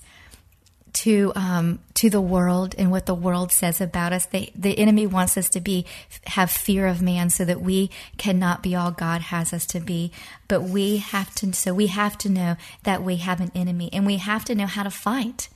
to 0.92 1.32
um, 1.36 1.78
to 1.94 2.10
the 2.10 2.20
world 2.20 2.74
and 2.76 2.90
what 2.90 3.06
the 3.06 3.14
world 3.14 3.52
says 3.52 3.80
about 3.80 4.12
us. 4.12 4.26
The 4.26 4.78
enemy 4.78 5.06
wants 5.06 5.36
us 5.36 5.48
to 5.50 5.60
be 5.60 5.86
have 6.26 6.50
fear 6.50 6.86
of 6.86 7.00
man, 7.00 7.30
so 7.30 7.44
that 7.44 7.60
we 7.60 7.90
cannot 8.16 8.62
be 8.62 8.74
all 8.74 8.90
God 8.90 9.20
has 9.22 9.52
us 9.52 9.64
to 9.66 9.80
be. 9.80 10.12
But 10.48 10.62
we 10.62 10.98
have 10.98 11.34
to. 11.36 11.52
So 11.52 11.72
we 11.72 11.86
have 11.86 12.18
to 12.18 12.28
know 12.28 12.56
that 12.82 13.02
we 13.02 13.16
have 13.16 13.40
an 13.40 13.52
enemy, 13.54 13.90
and 13.92 14.04
we 14.04 14.16
have 14.16 14.44
to 14.46 14.54
know 14.54 14.66
how 14.66 14.82
to 14.82 14.90
fight. 14.90 15.48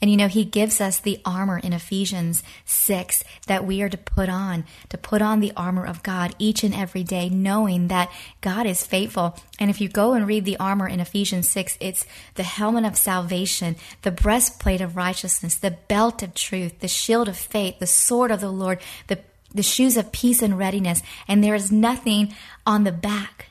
And 0.00 0.10
you 0.10 0.16
know, 0.16 0.28
he 0.28 0.44
gives 0.44 0.80
us 0.80 0.98
the 0.98 1.20
armor 1.24 1.58
in 1.58 1.72
Ephesians 1.72 2.42
6 2.64 3.24
that 3.46 3.64
we 3.64 3.82
are 3.82 3.88
to 3.88 3.96
put 3.96 4.28
on, 4.28 4.64
to 4.88 4.98
put 4.98 5.22
on 5.22 5.40
the 5.40 5.52
armor 5.56 5.84
of 5.86 6.02
God 6.02 6.34
each 6.38 6.62
and 6.62 6.74
every 6.74 7.02
day, 7.02 7.28
knowing 7.28 7.88
that 7.88 8.10
God 8.40 8.66
is 8.66 8.86
faithful. 8.86 9.38
And 9.58 9.70
if 9.70 9.80
you 9.80 9.88
go 9.88 10.12
and 10.12 10.26
read 10.26 10.44
the 10.44 10.58
armor 10.58 10.88
in 10.88 11.00
Ephesians 11.00 11.48
6, 11.48 11.78
it's 11.80 12.06
the 12.34 12.42
helmet 12.42 12.84
of 12.84 12.96
salvation, 12.96 13.76
the 14.02 14.10
breastplate 14.10 14.80
of 14.80 14.96
righteousness, 14.96 15.56
the 15.56 15.76
belt 15.88 16.22
of 16.22 16.34
truth, 16.34 16.80
the 16.80 16.88
shield 16.88 17.28
of 17.28 17.36
faith, 17.36 17.78
the 17.78 17.86
sword 17.86 18.30
of 18.30 18.40
the 18.40 18.50
Lord, 18.50 18.80
the, 19.06 19.18
the 19.54 19.62
shoes 19.62 19.96
of 19.96 20.12
peace 20.12 20.42
and 20.42 20.58
readiness. 20.58 21.02
And 21.26 21.42
there 21.42 21.54
is 21.54 21.72
nothing 21.72 22.34
on 22.66 22.84
the 22.84 22.92
back 22.92 23.46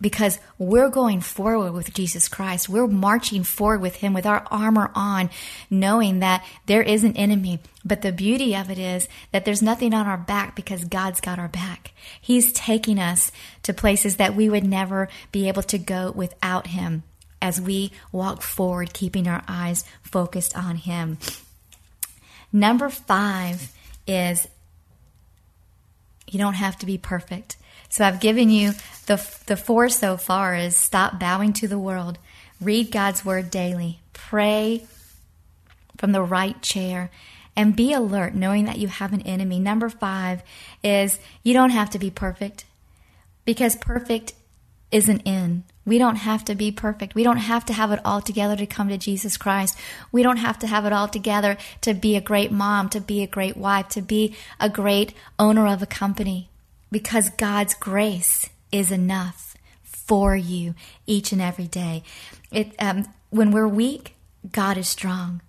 because 0.00 0.38
we're 0.58 0.88
going 0.88 1.20
forward 1.20 1.72
with 1.72 1.94
Jesus 1.94 2.28
Christ. 2.28 2.68
We're 2.68 2.86
marching 2.86 3.44
forward 3.44 3.80
with 3.80 3.96
Him 3.96 4.12
with 4.12 4.26
our 4.26 4.44
armor 4.50 4.90
on, 4.94 5.30
knowing 5.70 6.18
that 6.18 6.44
there 6.66 6.82
is 6.82 7.04
an 7.04 7.16
enemy. 7.16 7.60
But 7.84 8.02
the 8.02 8.12
beauty 8.12 8.56
of 8.56 8.70
it 8.70 8.78
is 8.78 9.08
that 9.32 9.44
there's 9.44 9.62
nothing 9.62 9.94
on 9.94 10.06
our 10.06 10.16
back 10.16 10.56
because 10.56 10.84
God's 10.84 11.20
got 11.20 11.38
our 11.38 11.48
back. 11.48 11.92
He's 12.20 12.52
taking 12.52 12.98
us 12.98 13.30
to 13.62 13.72
places 13.72 14.16
that 14.16 14.34
we 14.34 14.48
would 14.48 14.64
never 14.64 15.08
be 15.32 15.48
able 15.48 15.62
to 15.64 15.78
go 15.78 16.10
without 16.10 16.68
Him 16.68 17.04
as 17.40 17.60
we 17.60 17.92
walk 18.10 18.42
forward, 18.42 18.92
keeping 18.94 19.28
our 19.28 19.44
eyes 19.46 19.84
focused 20.02 20.56
on 20.56 20.76
Him. 20.76 21.18
Number 22.52 22.88
five 22.88 23.72
is 24.06 24.48
you 26.26 26.38
don't 26.38 26.54
have 26.54 26.78
to 26.78 26.86
be 26.86 26.98
perfect. 26.98 27.56
So 27.94 28.04
I've 28.04 28.18
given 28.18 28.50
you 28.50 28.72
the, 29.06 29.24
the 29.46 29.56
four 29.56 29.88
so 29.88 30.16
far 30.16 30.56
is 30.56 30.76
stop 30.76 31.20
bowing 31.20 31.52
to 31.52 31.68
the 31.68 31.78
world, 31.78 32.18
read 32.60 32.90
God's 32.90 33.24
word 33.24 33.52
daily, 33.52 34.00
pray 34.12 34.84
from 35.96 36.10
the 36.10 36.20
right 36.20 36.60
chair, 36.60 37.12
and 37.54 37.76
be 37.76 37.92
alert 37.92 38.34
knowing 38.34 38.64
that 38.64 38.78
you 38.78 38.88
have 38.88 39.12
an 39.12 39.20
enemy. 39.20 39.60
Number 39.60 39.88
five 39.88 40.42
is 40.82 41.20
you 41.44 41.54
don't 41.54 41.70
have 41.70 41.88
to 41.90 42.00
be 42.00 42.10
perfect 42.10 42.64
because 43.44 43.76
perfect 43.76 44.32
isn't 44.90 45.22
in. 45.24 45.62
We 45.86 45.98
don't 45.98 46.16
have 46.16 46.44
to 46.46 46.56
be 46.56 46.72
perfect. 46.72 47.14
We 47.14 47.22
don't 47.22 47.36
have 47.36 47.64
to 47.66 47.72
have 47.72 47.92
it 47.92 48.00
all 48.04 48.20
together 48.20 48.56
to 48.56 48.66
come 48.66 48.88
to 48.88 48.98
Jesus 48.98 49.36
Christ. 49.36 49.78
We 50.10 50.24
don't 50.24 50.38
have 50.38 50.58
to 50.58 50.66
have 50.66 50.84
it 50.84 50.92
all 50.92 51.06
together 51.06 51.56
to 51.82 51.94
be 51.94 52.16
a 52.16 52.20
great 52.20 52.50
mom, 52.50 52.88
to 52.88 53.00
be 53.00 53.22
a 53.22 53.28
great 53.28 53.56
wife, 53.56 53.88
to 53.90 54.02
be 54.02 54.34
a 54.58 54.68
great 54.68 55.14
owner 55.38 55.68
of 55.68 55.80
a 55.80 55.86
company 55.86 56.50
because 56.94 57.28
God's 57.30 57.74
grace 57.74 58.48
is 58.70 58.92
enough 58.92 59.56
for 59.82 60.36
you 60.36 60.76
each 61.08 61.32
and 61.32 61.42
every 61.42 61.66
day. 61.66 62.04
It, 62.52 62.72
um, 62.78 63.12
when 63.30 63.50
we're 63.50 63.66
weak, 63.66 64.14
God 64.52 64.78
is 64.78 64.88
strong. 64.88 65.40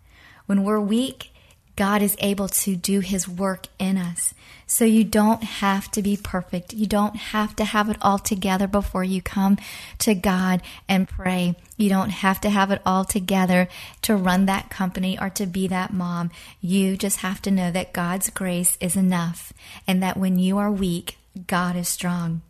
When 0.48 0.64
we're 0.64 0.80
weak, 0.80 1.30
God 1.76 2.02
is 2.02 2.16
able 2.18 2.48
to 2.48 2.76
do 2.76 3.00
His 3.00 3.28
work 3.28 3.68
in 3.78 3.96
us. 3.96 4.34
So 4.66 4.86
you 4.86 5.04
don't 5.04 5.44
have 5.44 5.92
to 5.92 6.02
be 6.02 6.18
perfect. 6.18 6.74
You 6.74 6.88
don't 6.88 7.16
have 7.16 7.56
to 7.58 7.64
have 7.64 7.92
it 7.92 7.98
all 8.02 8.18
together 8.18 8.66
before 8.66 9.04
you 9.04 9.22
come 9.22 9.60
to 10.00 10.16
God 10.16 10.64
and 10.90 11.08
pray. 11.08 11.54
You 11.78 11.90
don't 11.90 12.10
have 12.10 12.42
to 12.42 12.50
have 12.50 12.72
it 12.72 12.82
all 12.88 13.06
together 13.06 13.68
to 14.02 14.16
run 14.16 14.48
that 14.48 14.72
company 14.72 15.20
or 15.20 15.30
to 15.32 15.46
be 15.46 15.68
that 15.68 15.94
mom. 15.94 16.32
You 16.60 16.98
just 16.98 17.18
have 17.18 17.40
to 17.44 17.52
know 17.52 17.70
that 17.70 17.94
God's 17.94 18.32
grace 18.32 18.80
is 18.82 18.96
enough 18.96 19.54
and 19.88 20.02
that 20.02 20.18
when 20.18 20.40
you 20.40 20.58
are 20.58 20.72
weak, 20.72 21.18
God 21.48 21.76
is 21.76 21.88
strong 21.88 22.42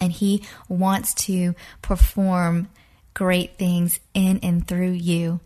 and 0.00 0.12
He 0.12 0.42
wants 0.68 1.14
to 1.14 1.54
perform 1.82 2.68
great 3.12 3.56
things 3.56 4.00
in 4.12 4.38
and 4.42 4.66
through 4.66 4.90
you, 4.90 5.40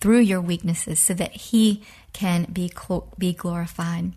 through 0.00 0.20
your 0.20 0.40
weaknesses, 0.40 0.98
so 0.98 1.14
that 1.14 1.32
He 1.32 1.82
can 2.12 2.44
be, 2.52 2.70
be 3.18 3.32
glorified. 3.32 4.12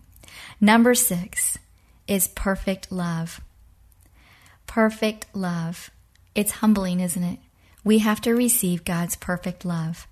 Number 0.60 0.94
six 0.94 1.58
is 2.06 2.28
perfect 2.28 2.90
love. 2.90 3.40
Perfect 4.66 5.26
love. 5.34 5.90
It's 6.34 6.52
humbling, 6.52 7.00
isn't 7.00 7.22
it? 7.22 7.38
We 7.84 7.98
have 7.98 8.20
to 8.22 8.34
receive 8.34 8.84
God's 8.84 9.16
perfect 9.16 9.64
love. 9.64 10.06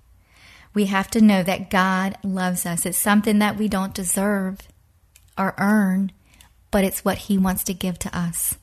We 0.73 0.85
have 0.85 1.09
to 1.11 1.21
know 1.21 1.43
that 1.43 1.69
God 1.69 2.17
loves 2.23 2.65
us. 2.65 2.85
It's 2.85 2.97
something 2.97 3.39
that 3.39 3.57
we 3.57 3.67
don't 3.67 3.93
deserve 3.93 4.59
or 5.37 5.53
earn 5.57 6.11
but 6.75 6.83
it's 6.83 7.05
what 7.05 7.17
He 7.19 7.37
wants 7.37 7.63
to 7.63 7.73
give 7.73 7.97
to 7.99 8.13
us. 8.13 8.55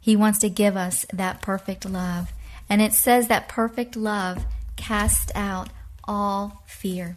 He 0.00 0.16
wants 0.16 0.40
to 0.40 0.50
give 0.50 0.76
us 0.76 1.06
that 1.12 1.40
perfect 1.40 1.88
love. 1.88 2.32
And 2.68 2.82
it 2.82 2.92
says 2.92 3.28
that 3.28 3.48
perfect 3.48 3.94
love 3.94 4.44
casts 4.74 5.30
out 5.32 5.68
all 6.02 6.64
fear. 6.66 7.16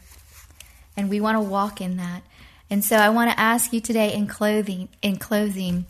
And 0.96 1.10
we 1.10 1.20
want 1.20 1.38
to 1.38 1.42
walk 1.42 1.82
in 1.82 1.98
that. 1.98 2.22
And 2.70 2.86
so 2.86 2.98
I 2.98 3.10
want 3.10 3.32
to 3.32 3.40
ask 3.40 3.74
you 3.74 3.82
today 3.82 4.14
in 4.14 4.28
clothing 4.28 4.90
in 5.02 5.18
closing, 5.18 5.88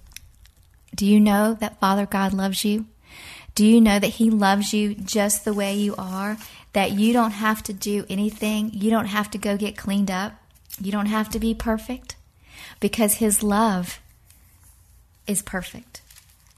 do 0.95 1.05
you 1.05 1.19
know 1.19 1.55
that 1.55 1.81
Father 1.81 2.05
God 2.05 2.33
loves 2.33 2.63
you? 2.63 2.85
Do 3.55 3.65
you 3.65 3.81
know 3.81 3.99
that 3.99 4.07
He 4.07 4.29
loves 4.29 4.71
you 4.71 4.95
just 4.95 5.43
the 5.43 5.53
way 5.53 5.75
you 5.75 5.95
are? 5.97 6.37
That 6.71 6.91
you 6.91 7.11
don't 7.11 7.31
have 7.31 7.61
to 7.63 7.73
do 7.73 8.05
anything, 8.07 8.71
you 8.73 8.89
don't 8.89 9.07
have 9.07 9.29
to 9.31 9.37
go 9.37 9.57
get 9.57 9.75
cleaned 9.75 10.09
up, 10.09 10.31
you 10.79 10.93
don't 10.93 11.07
have 11.07 11.27
to 11.31 11.39
be 11.39 11.53
perfect 11.53 12.15
because 12.79 13.15
His 13.15 13.43
love 13.43 13.99
is 15.29 15.41
perfect. 15.43 16.01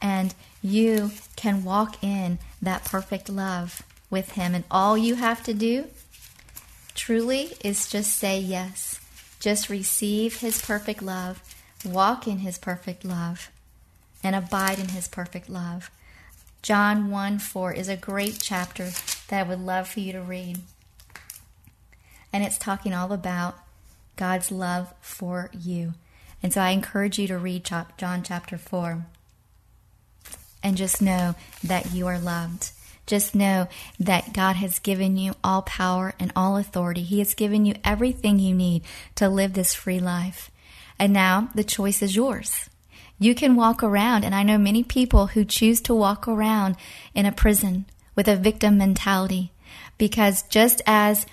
And 0.01 0.33
you 0.63 1.11
can 1.35 1.63
walk 1.63 2.01
in 2.03 2.39
that 2.61 2.85
perfect 2.85 3.29
love 3.29 3.83
with 4.09 4.31
Him. 4.31 4.55
And 4.55 4.63
all 4.71 4.97
you 4.97 5.15
have 5.15 5.43
to 5.43 5.53
do 5.53 5.87
truly 6.95 7.53
is 7.63 7.89
just 7.89 8.17
say 8.17 8.39
yes. 8.39 8.99
Just 9.39 9.69
receive 9.69 10.39
His 10.39 10.61
perfect 10.61 11.01
love, 11.01 11.41
walk 11.83 12.27
in 12.27 12.39
His 12.39 12.57
perfect 12.57 13.03
love, 13.03 13.51
and 14.23 14.35
abide 14.35 14.79
in 14.79 14.89
His 14.89 15.07
perfect 15.07 15.49
love. 15.49 15.91
John 16.61 17.09
1 17.09 17.39
4 17.39 17.73
is 17.73 17.89
a 17.89 17.97
great 17.97 18.39
chapter 18.41 18.91
that 19.27 19.45
I 19.45 19.49
would 19.49 19.59
love 19.59 19.87
for 19.87 19.99
you 19.99 20.13
to 20.13 20.21
read. 20.21 20.59
And 22.31 22.43
it's 22.43 22.57
talking 22.57 22.93
all 22.93 23.11
about 23.11 23.57
God's 24.15 24.51
love 24.51 24.93
for 25.01 25.49
you. 25.59 25.95
And 26.43 26.51
so 26.53 26.62
I 26.62 26.71
encourage 26.71 27.19
you 27.19 27.27
to 27.27 27.38
read 27.38 27.69
John 27.98 28.24
chapter 28.24 28.57
4 28.57 29.05
and 30.63 30.77
just 30.77 31.01
know 31.01 31.36
that 31.63 31.91
you 31.93 32.07
are 32.07 32.19
loved. 32.19 32.71
Just 33.05 33.36
know 33.36 33.67
that 34.00 34.33
God 34.33 34.55
has 34.55 34.79
given 34.79 35.17
you 35.17 35.33
all 35.43 35.63
power 35.63 36.13
and 36.19 36.31
all 36.36 36.57
authority. 36.57 37.03
He 37.03 37.19
has 37.19 37.33
given 37.33 37.65
you 37.65 37.75
everything 37.83 38.39
you 38.39 38.55
need 38.55 38.83
to 39.15 39.27
live 39.27 39.53
this 39.53 39.74
free 39.74 40.00
life. 40.00 40.51
And 40.98 41.12
now 41.12 41.50
the 41.55 41.63
choice 41.63 42.01
is 42.01 42.15
yours. 42.15 42.69
You 43.19 43.36
can 43.36 43.55
walk 43.55 43.83
around, 43.83 44.24
and 44.24 44.33
I 44.33 44.43
know 44.43 44.57
many 44.57 44.83
people 44.83 45.27
who 45.27 45.45
choose 45.45 45.81
to 45.81 45.93
walk 45.93 46.27
around 46.27 46.75
in 47.13 47.25
a 47.25 47.31
prison 47.31 47.86
with 48.15 48.27
a 48.27 48.36
victim 48.36 48.77
mentality 48.77 49.51
because 49.98 50.43
just 50.43 50.81
as 50.88 51.25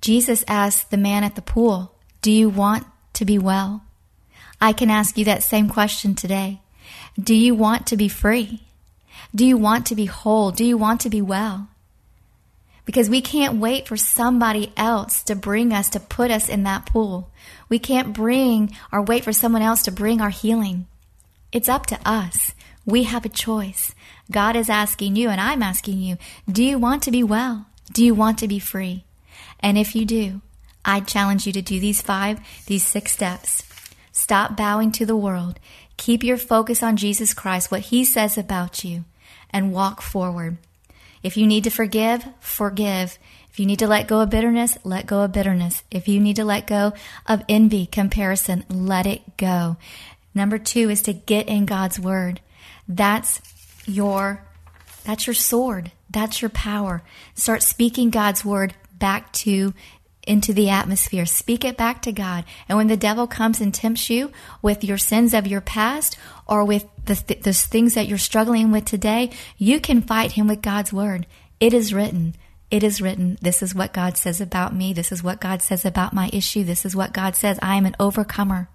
Jesus 0.00 0.44
asked 0.46 0.90
the 0.90 0.96
man 0.96 1.24
at 1.24 1.34
the 1.34 1.42
pool, 1.42 1.94
Do 2.22 2.30
you 2.30 2.48
want 2.48 2.86
to 3.14 3.24
be 3.24 3.38
well? 3.38 3.85
I 4.60 4.72
can 4.72 4.90
ask 4.90 5.18
you 5.18 5.24
that 5.26 5.42
same 5.42 5.68
question 5.68 6.14
today. 6.14 6.60
Do 7.18 7.34
you 7.34 7.54
want 7.54 7.86
to 7.88 7.96
be 7.96 8.08
free? 8.08 8.62
Do 9.34 9.44
you 9.44 9.56
want 9.56 9.86
to 9.86 9.94
be 9.94 10.06
whole? 10.06 10.50
Do 10.50 10.64
you 10.64 10.76
want 10.76 11.00
to 11.02 11.10
be 11.10 11.20
well? 11.20 11.68
Because 12.84 13.10
we 13.10 13.20
can't 13.20 13.58
wait 13.58 13.88
for 13.88 13.96
somebody 13.96 14.72
else 14.76 15.22
to 15.24 15.34
bring 15.34 15.72
us, 15.72 15.88
to 15.90 16.00
put 16.00 16.30
us 16.30 16.48
in 16.48 16.62
that 16.62 16.86
pool. 16.86 17.30
We 17.68 17.78
can't 17.78 18.14
bring 18.14 18.74
or 18.92 19.02
wait 19.02 19.24
for 19.24 19.32
someone 19.32 19.62
else 19.62 19.82
to 19.82 19.90
bring 19.90 20.20
our 20.20 20.30
healing. 20.30 20.86
It's 21.50 21.68
up 21.68 21.86
to 21.86 21.98
us. 22.08 22.54
We 22.84 23.02
have 23.02 23.24
a 23.24 23.28
choice. 23.28 23.94
God 24.30 24.54
is 24.54 24.70
asking 24.70 25.16
you, 25.16 25.28
and 25.28 25.40
I'm 25.40 25.62
asking 25.62 25.98
you, 25.98 26.16
do 26.50 26.62
you 26.62 26.78
want 26.78 27.02
to 27.02 27.10
be 27.10 27.24
well? 27.24 27.66
Do 27.92 28.04
you 28.04 28.14
want 28.14 28.38
to 28.38 28.48
be 28.48 28.60
free? 28.60 29.04
And 29.58 29.76
if 29.76 29.96
you 29.96 30.04
do, 30.04 30.40
I 30.84 31.00
challenge 31.00 31.46
you 31.46 31.52
to 31.54 31.62
do 31.62 31.80
these 31.80 32.00
five, 32.00 32.38
these 32.66 32.86
six 32.86 33.12
steps. 33.12 33.65
Stop 34.16 34.56
bowing 34.56 34.92
to 34.92 35.04
the 35.04 35.14
world. 35.14 35.60
Keep 35.98 36.24
your 36.24 36.38
focus 36.38 36.82
on 36.82 36.96
Jesus 36.96 37.34
Christ, 37.34 37.70
what 37.70 37.92
He 37.92 38.02
says 38.02 38.38
about 38.38 38.82
you, 38.82 39.04
and 39.50 39.74
walk 39.74 40.00
forward. 40.00 40.56
If 41.22 41.36
you 41.36 41.46
need 41.46 41.64
to 41.64 41.70
forgive, 41.70 42.26
forgive. 42.40 43.18
If 43.50 43.60
you 43.60 43.66
need 43.66 43.78
to 43.80 43.86
let 43.86 44.08
go 44.08 44.20
of 44.20 44.30
bitterness, 44.30 44.78
let 44.84 45.04
go 45.04 45.20
of 45.20 45.32
bitterness. 45.32 45.82
If 45.90 46.08
you 46.08 46.18
need 46.18 46.36
to 46.36 46.46
let 46.46 46.66
go 46.66 46.94
of 47.26 47.44
envy, 47.46 47.84
comparison, 47.84 48.64
let 48.70 49.06
it 49.06 49.36
go. 49.36 49.76
Number 50.34 50.56
two 50.56 50.88
is 50.88 51.02
to 51.02 51.12
get 51.12 51.46
in 51.46 51.66
God's 51.66 52.00
Word. 52.00 52.40
That's 52.88 53.42
your, 53.84 54.46
that's 55.04 55.26
your 55.26 55.34
sword. 55.34 55.92
That's 56.08 56.40
your 56.40 56.48
power. 56.48 57.02
Start 57.34 57.62
speaking 57.62 58.08
God's 58.08 58.46
Word 58.46 58.72
back 58.98 59.30
to 59.34 59.74
into 60.26 60.52
the 60.52 60.68
atmosphere. 60.68 61.24
Speak 61.24 61.64
it 61.64 61.76
back 61.76 62.02
to 62.02 62.12
God. 62.12 62.44
And 62.68 62.76
when 62.76 62.88
the 62.88 62.96
devil 62.96 63.26
comes 63.26 63.60
and 63.60 63.72
tempts 63.72 64.10
you 64.10 64.32
with 64.60 64.84
your 64.84 64.98
sins 64.98 65.32
of 65.32 65.46
your 65.46 65.60
past 65.60 66.18
or 66.46 66.64
with 66.64 66.86
the, 67.04 67.14
th- 67.14 67.42
the 67.42 67.52
things 67.52 67.94
that 67.94 68.08
you're 68.08 68.18
struggling 68.18 68.72
with 68.72 68.84
today, 68.84 69.30
you 69.56 69.80
can 69.80 70.02
fight 70.02 70.32
him 70.32 70.48
with 70.48 70.62
God's 70.62 70.92
word. 70.92 71.26
It 71.60 71.72
is 71.72 71.94
written. 71.94 72.34
It 72.70 72.82
is 72.82 73.00
written. 73.00 73.38
This 73.40 73.62
is 73.62 73.74
what 73.74 73.92
God 73.92 74.16
says 74.16 74.40
about 74.40 74.74
me. 74.74 74.92
This 74.92 75.12
is 75.12 75.22
what 75.22 75.40
God 75.40 75.62
says 75.62 75.84
about 75.84 76.12
my 76.12 76.28
issue. 76.32 76.64
This 76.64 76.84
is 76.84 76.96
what 76.96 77.12
God 77.12 77.36
says. 77.36 77.58
I 77.62 77.76
am 77.76 77.86
an 77.86 77.96
overcomer. 78.00 78.68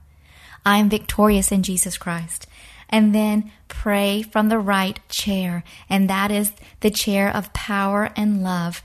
I 0.66 0.78
am 0.78 0.90
victorious 0.90 1.52
in 1.52 1.64
Jesus 1.64 1.98
Christ. 1.98 2.48
And 2.90 3.14
then 3.14 3.52
pray 3.68 4.22
from 4.22 4.50
the 4.50 4.60
right 4.60 5.00
chair. 5.10 5.64
And 5.90 6.10
that 6.10 6.32
is 6.32 6.54
the 6.80 6.92
chair 6.92 7.30
of 7.30 7.54
power 7.54 8.12
and 8.16 8.44
love 8.44 8.84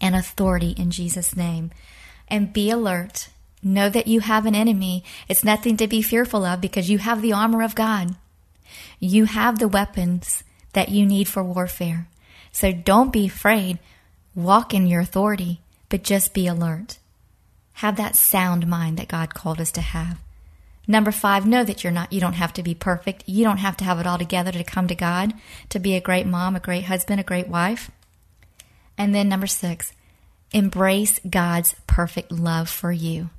and 0.00 0.14
authority 0.14 0.74
in 0.76 0.90
Jesus' 0.90 1.36
name. 1.36 1.70
And 2.28 2.52
be 2.52 2.70
alert. 2.70 3.28
Know 3.62 3.88
that 3.88 4.06
you 4.06 4.20
have 4.20 4.46
an 4.46 4.54
enemy. 4.54 5.04
It's 5.28 5.44
nothing 5.44 5.76
to 5.78 5.88
be 5.88 6.02
fearful 6.02 6.44
of 6.44 6.60
because 6.60 6.90
you 6.90 6.98
have 6.98 7.22
the 7.22 7.32
armor 7.32 7.62
of 7.62 7.74
God. 7.74 8.14
You 9.00 9.24
have 9.24 9.58
the 9.58 9.68
weapons 9.68 10.44
that 10.72 10.90
you 10.90 11.06
need 11.06 11.28
for 11.28 11.42
warfare. 11.42 12.06
So 12.52 12.72
don't 12.72 13.12
be 13.12 13.26
afraid. 13.26 13.78
Walk 14.34 14.72
in 14.72 14.86
your 14.86 15.00
authority, 15.00 15.60
but 15.88 16.02
just 16.02 16.34
be 16.34 16.46
alert. 16.46 16.98
Have 17.74 17.96
that 17.96 18.16
sound 18.16 18.66
mind 18.66 18.98
that 18.98 19.08
God 19.08 19.34
called 19.34 19.60
us 19.60 19.72
to 19.72 19.80
have. 19.80 20.18
Number 20.86 21.12
five, 21.12 21.46
know 21.46 21.64
that 21.64 21.84
you're 21.84 21.92
not, 21.92 22.12
you 22.12 22.20
don't 22.20 22.32
have 22.32 22.52
to 22.54 22.62
be 22.62 22.74
perfect. 22.74 23.24
You 23.26 23.44
don't 23.44 23.58
have 23.58 23.76
to 23.78 23.84
have 23.84 24.00
it 24.00 24.06
all 24.06 24.18
together 24.18 24.52
to 24.52 24.64
come 24.64 24.88
to 24.88 24.94
God, 24.94 25.34
to 25.68 25.78
be 25.78 25.94
a 25.94 26.00
great 26.00 26.26
mom, 26.26 26.56
a 26.56 26.60
great 26.60 26.84
husband, 26.84 27.20
a 27.20 27.24
great 27.24 27.48
wife. 27.48 27.90
And 28.98 29.14
then 29.14 29.28
number 29.28 29.46
six, 29.46 29.92
embrace 30.52 31.20
God's 31.28 31.76
perfect 31.86 32.32
love 32.32 32.68
for 32.68 32.90
you. 32.90 33.30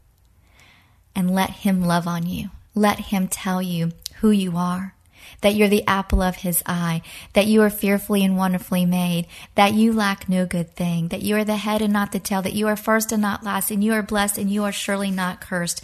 And 1.14 1.30
let 1.30 1.50
Him 1.50 1.84
love 1.84 2.08
on 2.08 2.26
you. 2.26 2.50
Let 2.74 3.00
Him 3.00 3.28
tell 3.28 3.62
you 3.62 3.92
who 4.22 4.32
you 4.32 4.56
are, 4.56 4.96
that 5.42 5.56
you're 5.56 5.68
the 5.68 5.86
apple 5.86 6.22
of 6.22 6.38
His 6.38 6.64
eye, 6.66 7.02
that 7.34 7.48
you 7.48 7.62
are 7.62 7.70
fearfully 7.70 8.24
and 8.24 8.38
wonderfully 8.38 8.86
made, 8.86 9.28
that 9.56 9.74
you 9.74 9.92
lack 9.92 10.30
no 10.30 10.46
good 10.46 10.74
thing, 10.76 11.10
that 11.10 11.22
you 11.22 11.36
are 11.36 11.44
the 11.44 11.58
head 11.58 11.82
and 11.82 11.92
not 11.92 12.14
the 12.14 12.20
tail, 12.20 12.42
that 12.42 12.54
you 12.54 12.68
are 12.68 12.78
first 12.78 13.12
and 13.12 13.22
not 13.22 13.44
last, 13.44 13.70
and 13.70 13.84
you 13.84 13.92
are 13.92 14.02
blessed 14.02 14.38
and 14.38 14.50
you 14.50 14.64
are 14.64 14.72
surely 14.72 15.12
not 15.12 15.42
cursed. 15.42 15.84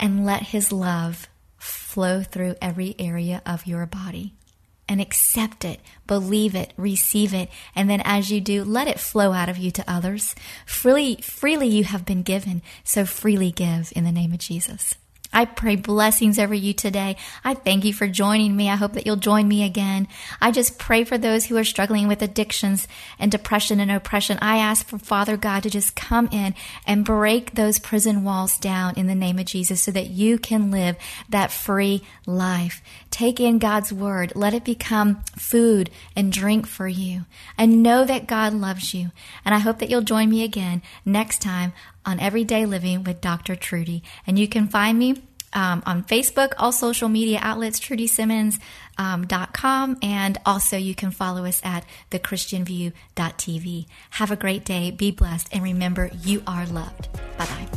And 0.00 0.24
let 0.24 0.44
His 0.44 0.72
love 0.72 1.28
flow 1.58 2.22
through 2.22 2.54
every 2.62 2.96
area 2.98 3.42
of 3.44 3.66
your 3.66 3.84
body 3.84 4.32
and 4.88 5.00
accept 5.00 5.64
it, 5.64 5.80
believe 6.06 6.54
it, 6.54 6.72
receive 6.76 7.32
it, 7.32 7.48
and 7.74 7.88
then 7.88 8.02
as 8.04 8.30
you 8.30 8.40
do, 8.40 8.64
let 8.64 8.88
it 8.88 9.00
flow 9.00 9.32
out 9.32 9.48
of 9.48 9.58
you 9.58 9.70
to 9.70 9.90
others. 9.90 10.34
Freely, 10.66 11.16
freely 11.16 11.68
you 11.68 11.84
have 11.84 12.04
been 12.04 12.22
given, 12.22 12.62
so 12.84 13.04
freely 13.04 13.50
give 13.50 13.92
in 13.94 14.04
the 14.04 14.12
name 14.12 14.32
of 14.32 14.38
Jesus. 14.38 14.94
I 15.32 15.46
pray 15.46 15.76
blessings 15.76 16.38
over 16.38 16.54
you 16.54 16.72
today. 16.72 17.16
I 17.42 17.54
thank 17.54 17.84
you 17.84 17.94
for 17.94 18.06
joining 18.06 18.54
me. 18.54 18.68
I 18.68 18.76
hope 18.76 18.92
that 18.92 19.06
you'll 19.06 19.16
join 19.16 19.48
me 19.48 19.64
again. 19.64 20.08
I 20.40 20.50
just 20.50 20.78
pray 20.78 21.04
for 21.04 21.16
those 21.16 21.46
who 21.46 21.56
are 21.56 21.64
struggling 21.64 22.08
with 22.08 22.22
addictions 22.22 22.86
and 23.18 23.32
depression 23.32 23.80
and 23.80 23.90
oppression. 23.90 24.38
I 24.42 24.58
ask 24.58 24.86
for 24.86 24.98
Father 24.98 25.36
God 25.36 25.62
to 25.62 25.70
just 25.70 25.96
come 25.96 26.28
in 26.30 26.54
and 26.86 27.04
break 27.04 27.54
those 27.54 27.78
prison 27.78 28.24
walls 28.24 28.58
down 28.58 28.94
in 28.96 29.06
the 29.06 29.14
name 29.14 29.38
of 29.38 29.46
Jesus 29.46 29.80
so 29.80 29.90
that 29.92 30.10
you 30.10 30.38
can 30.38 30.70
live 30.70 30.96
that 31.28 31.50
free 31.50 32.02
life. 32.26 32.82
Take 33.10 33.40
in 33.40 33.58
God's 33.58 33.92
word. 33.92 34.32
Let 34.34 34.54
it 34.54 34.64
become 34.64 35.22
food 35.36 35.90
and 36.14 36.32
drink 36.32 36.66
for 36.66 36.88
you. 36.88 37.22
And 37.56 37.82
know 37.82 38.04
that 38.04 38.26
God 38.26 38.52
loves 38.52 38.94
you. 38.94 39.10
And 39.44 39.54
I 39.54 39.58
hope 39.58 39.78
that 39.78 39.88
you'll 39.88 40.02
join 40.02 40.30
me 40.30 40.44
again 40.44 40.82
next 41.04 41.40
time 41.40 41.72
on 42.04 42.20
Everyday 42.20 42.66
Living 42.66 43.04
with 43.04 43.20
Dr. 43.20 43.56
Trudy. 43.56 44.02
And 44.26 44.38
you 44.38 44.48
can 44.48 44.68
find 44.68 44.98
me 44.98 45.22
um, 45.52 45.82
on 45.86 46.04
Facebook, 46.04 46.52
all 46.58 46.72
social 46.72 47.08
media 47.08 47.38
outlets, 47.42 47.80
trudysimmons.com, 47.80 49.90
um, 49.90 49.98
and 50.02 50.38
also 50.46 50.76
you 50.76 50.94
can 50.94 51.10
follow 51.10 51.44
us 51.44 51.60
at 51.64 51.84
thechristianview.tv. 52.10 53.86
Have 54.10 54.30
a 54.30 54.36
great 54.36 54.64
day, 54.64 54.90
be 54.90 55.10
blessed, 55.10 55.48
and 55.52 55.62
remember 55.62 56.10
you 56.22 56.42
are 56.46 56.66
loved. 56.66 57.12
Bye 57.36 57.46
bye. 57.46 57.68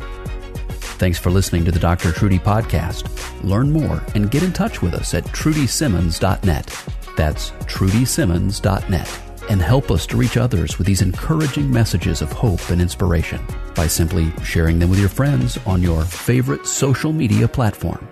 Thanks 0.98 1.20
for 1.20 1.30
listening 1.30 1.66
to 1.66 1.72
the 1.72 1.80
Dr. 1.80 2.14
Trudy 2.14 2.40
podcast. 2.40 3.10
Learn 3.44 3.72
more 3.72 4.02
and 4.16 4.32
get 4.32 4.44
in 4.44 4.54
touch 4.54 4.82
with 4.82 4.94
us 4.94 5.14
at 5.14 5.26
trudysimmons.net. 5.26 6.86
That's 7.18 7.52
trudysimmons.net 7.52 9.25
and 9.50 9.62
help 9.62 9.92
us 9.92 10.06
to 10.08 10.18
reach 10.18 10.38
others 10.38 10.78
with 10.78 10.88
these 10.88 11.02
encouraging 11.02 11.70
messages 11.72 12.22
of 12.22 12.32
hope 12.32 12.70
and 12.70 12.82
inspiration 12.82 13.46
by 13.76 13.88
simply 13.88 14.32
sharing 14.44 14.80
them 14.80 14.90
with 14.90 15.00
your 15.00 15.10
friends 15.10 15.58
on 15.66 15.82
your 15.82 16.04
favorite 16.04 16.66
social 16.66 17.12
media 17.12 17.48
platform. 17.48 18.08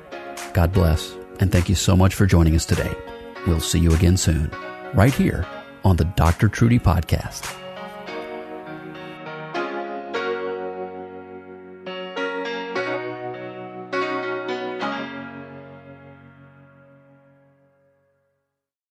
God 0.53 0.71
bless, 0.71 1.15
and 1.39 1.51
thank 1.51 1.69
you 1.69 1.75
so 1.75 1.95
much 1.95 2.13
for 2.15 2.25
joining 2.25 2.55
us 2.55 2.65
today. 2.65 2.93
We'll 3.47 3.59
see 3.59 3.79
you 3.79 3.93
again 3.93 4.17
soon, 4.17 4.51
right 4.93 5.13
here 5.13 5.45
on 5.83 5.97
the 5.97 6.05
Dr. 6.05 6.47
Trudy 6.49 6.79
Podcast. 6.79 7.62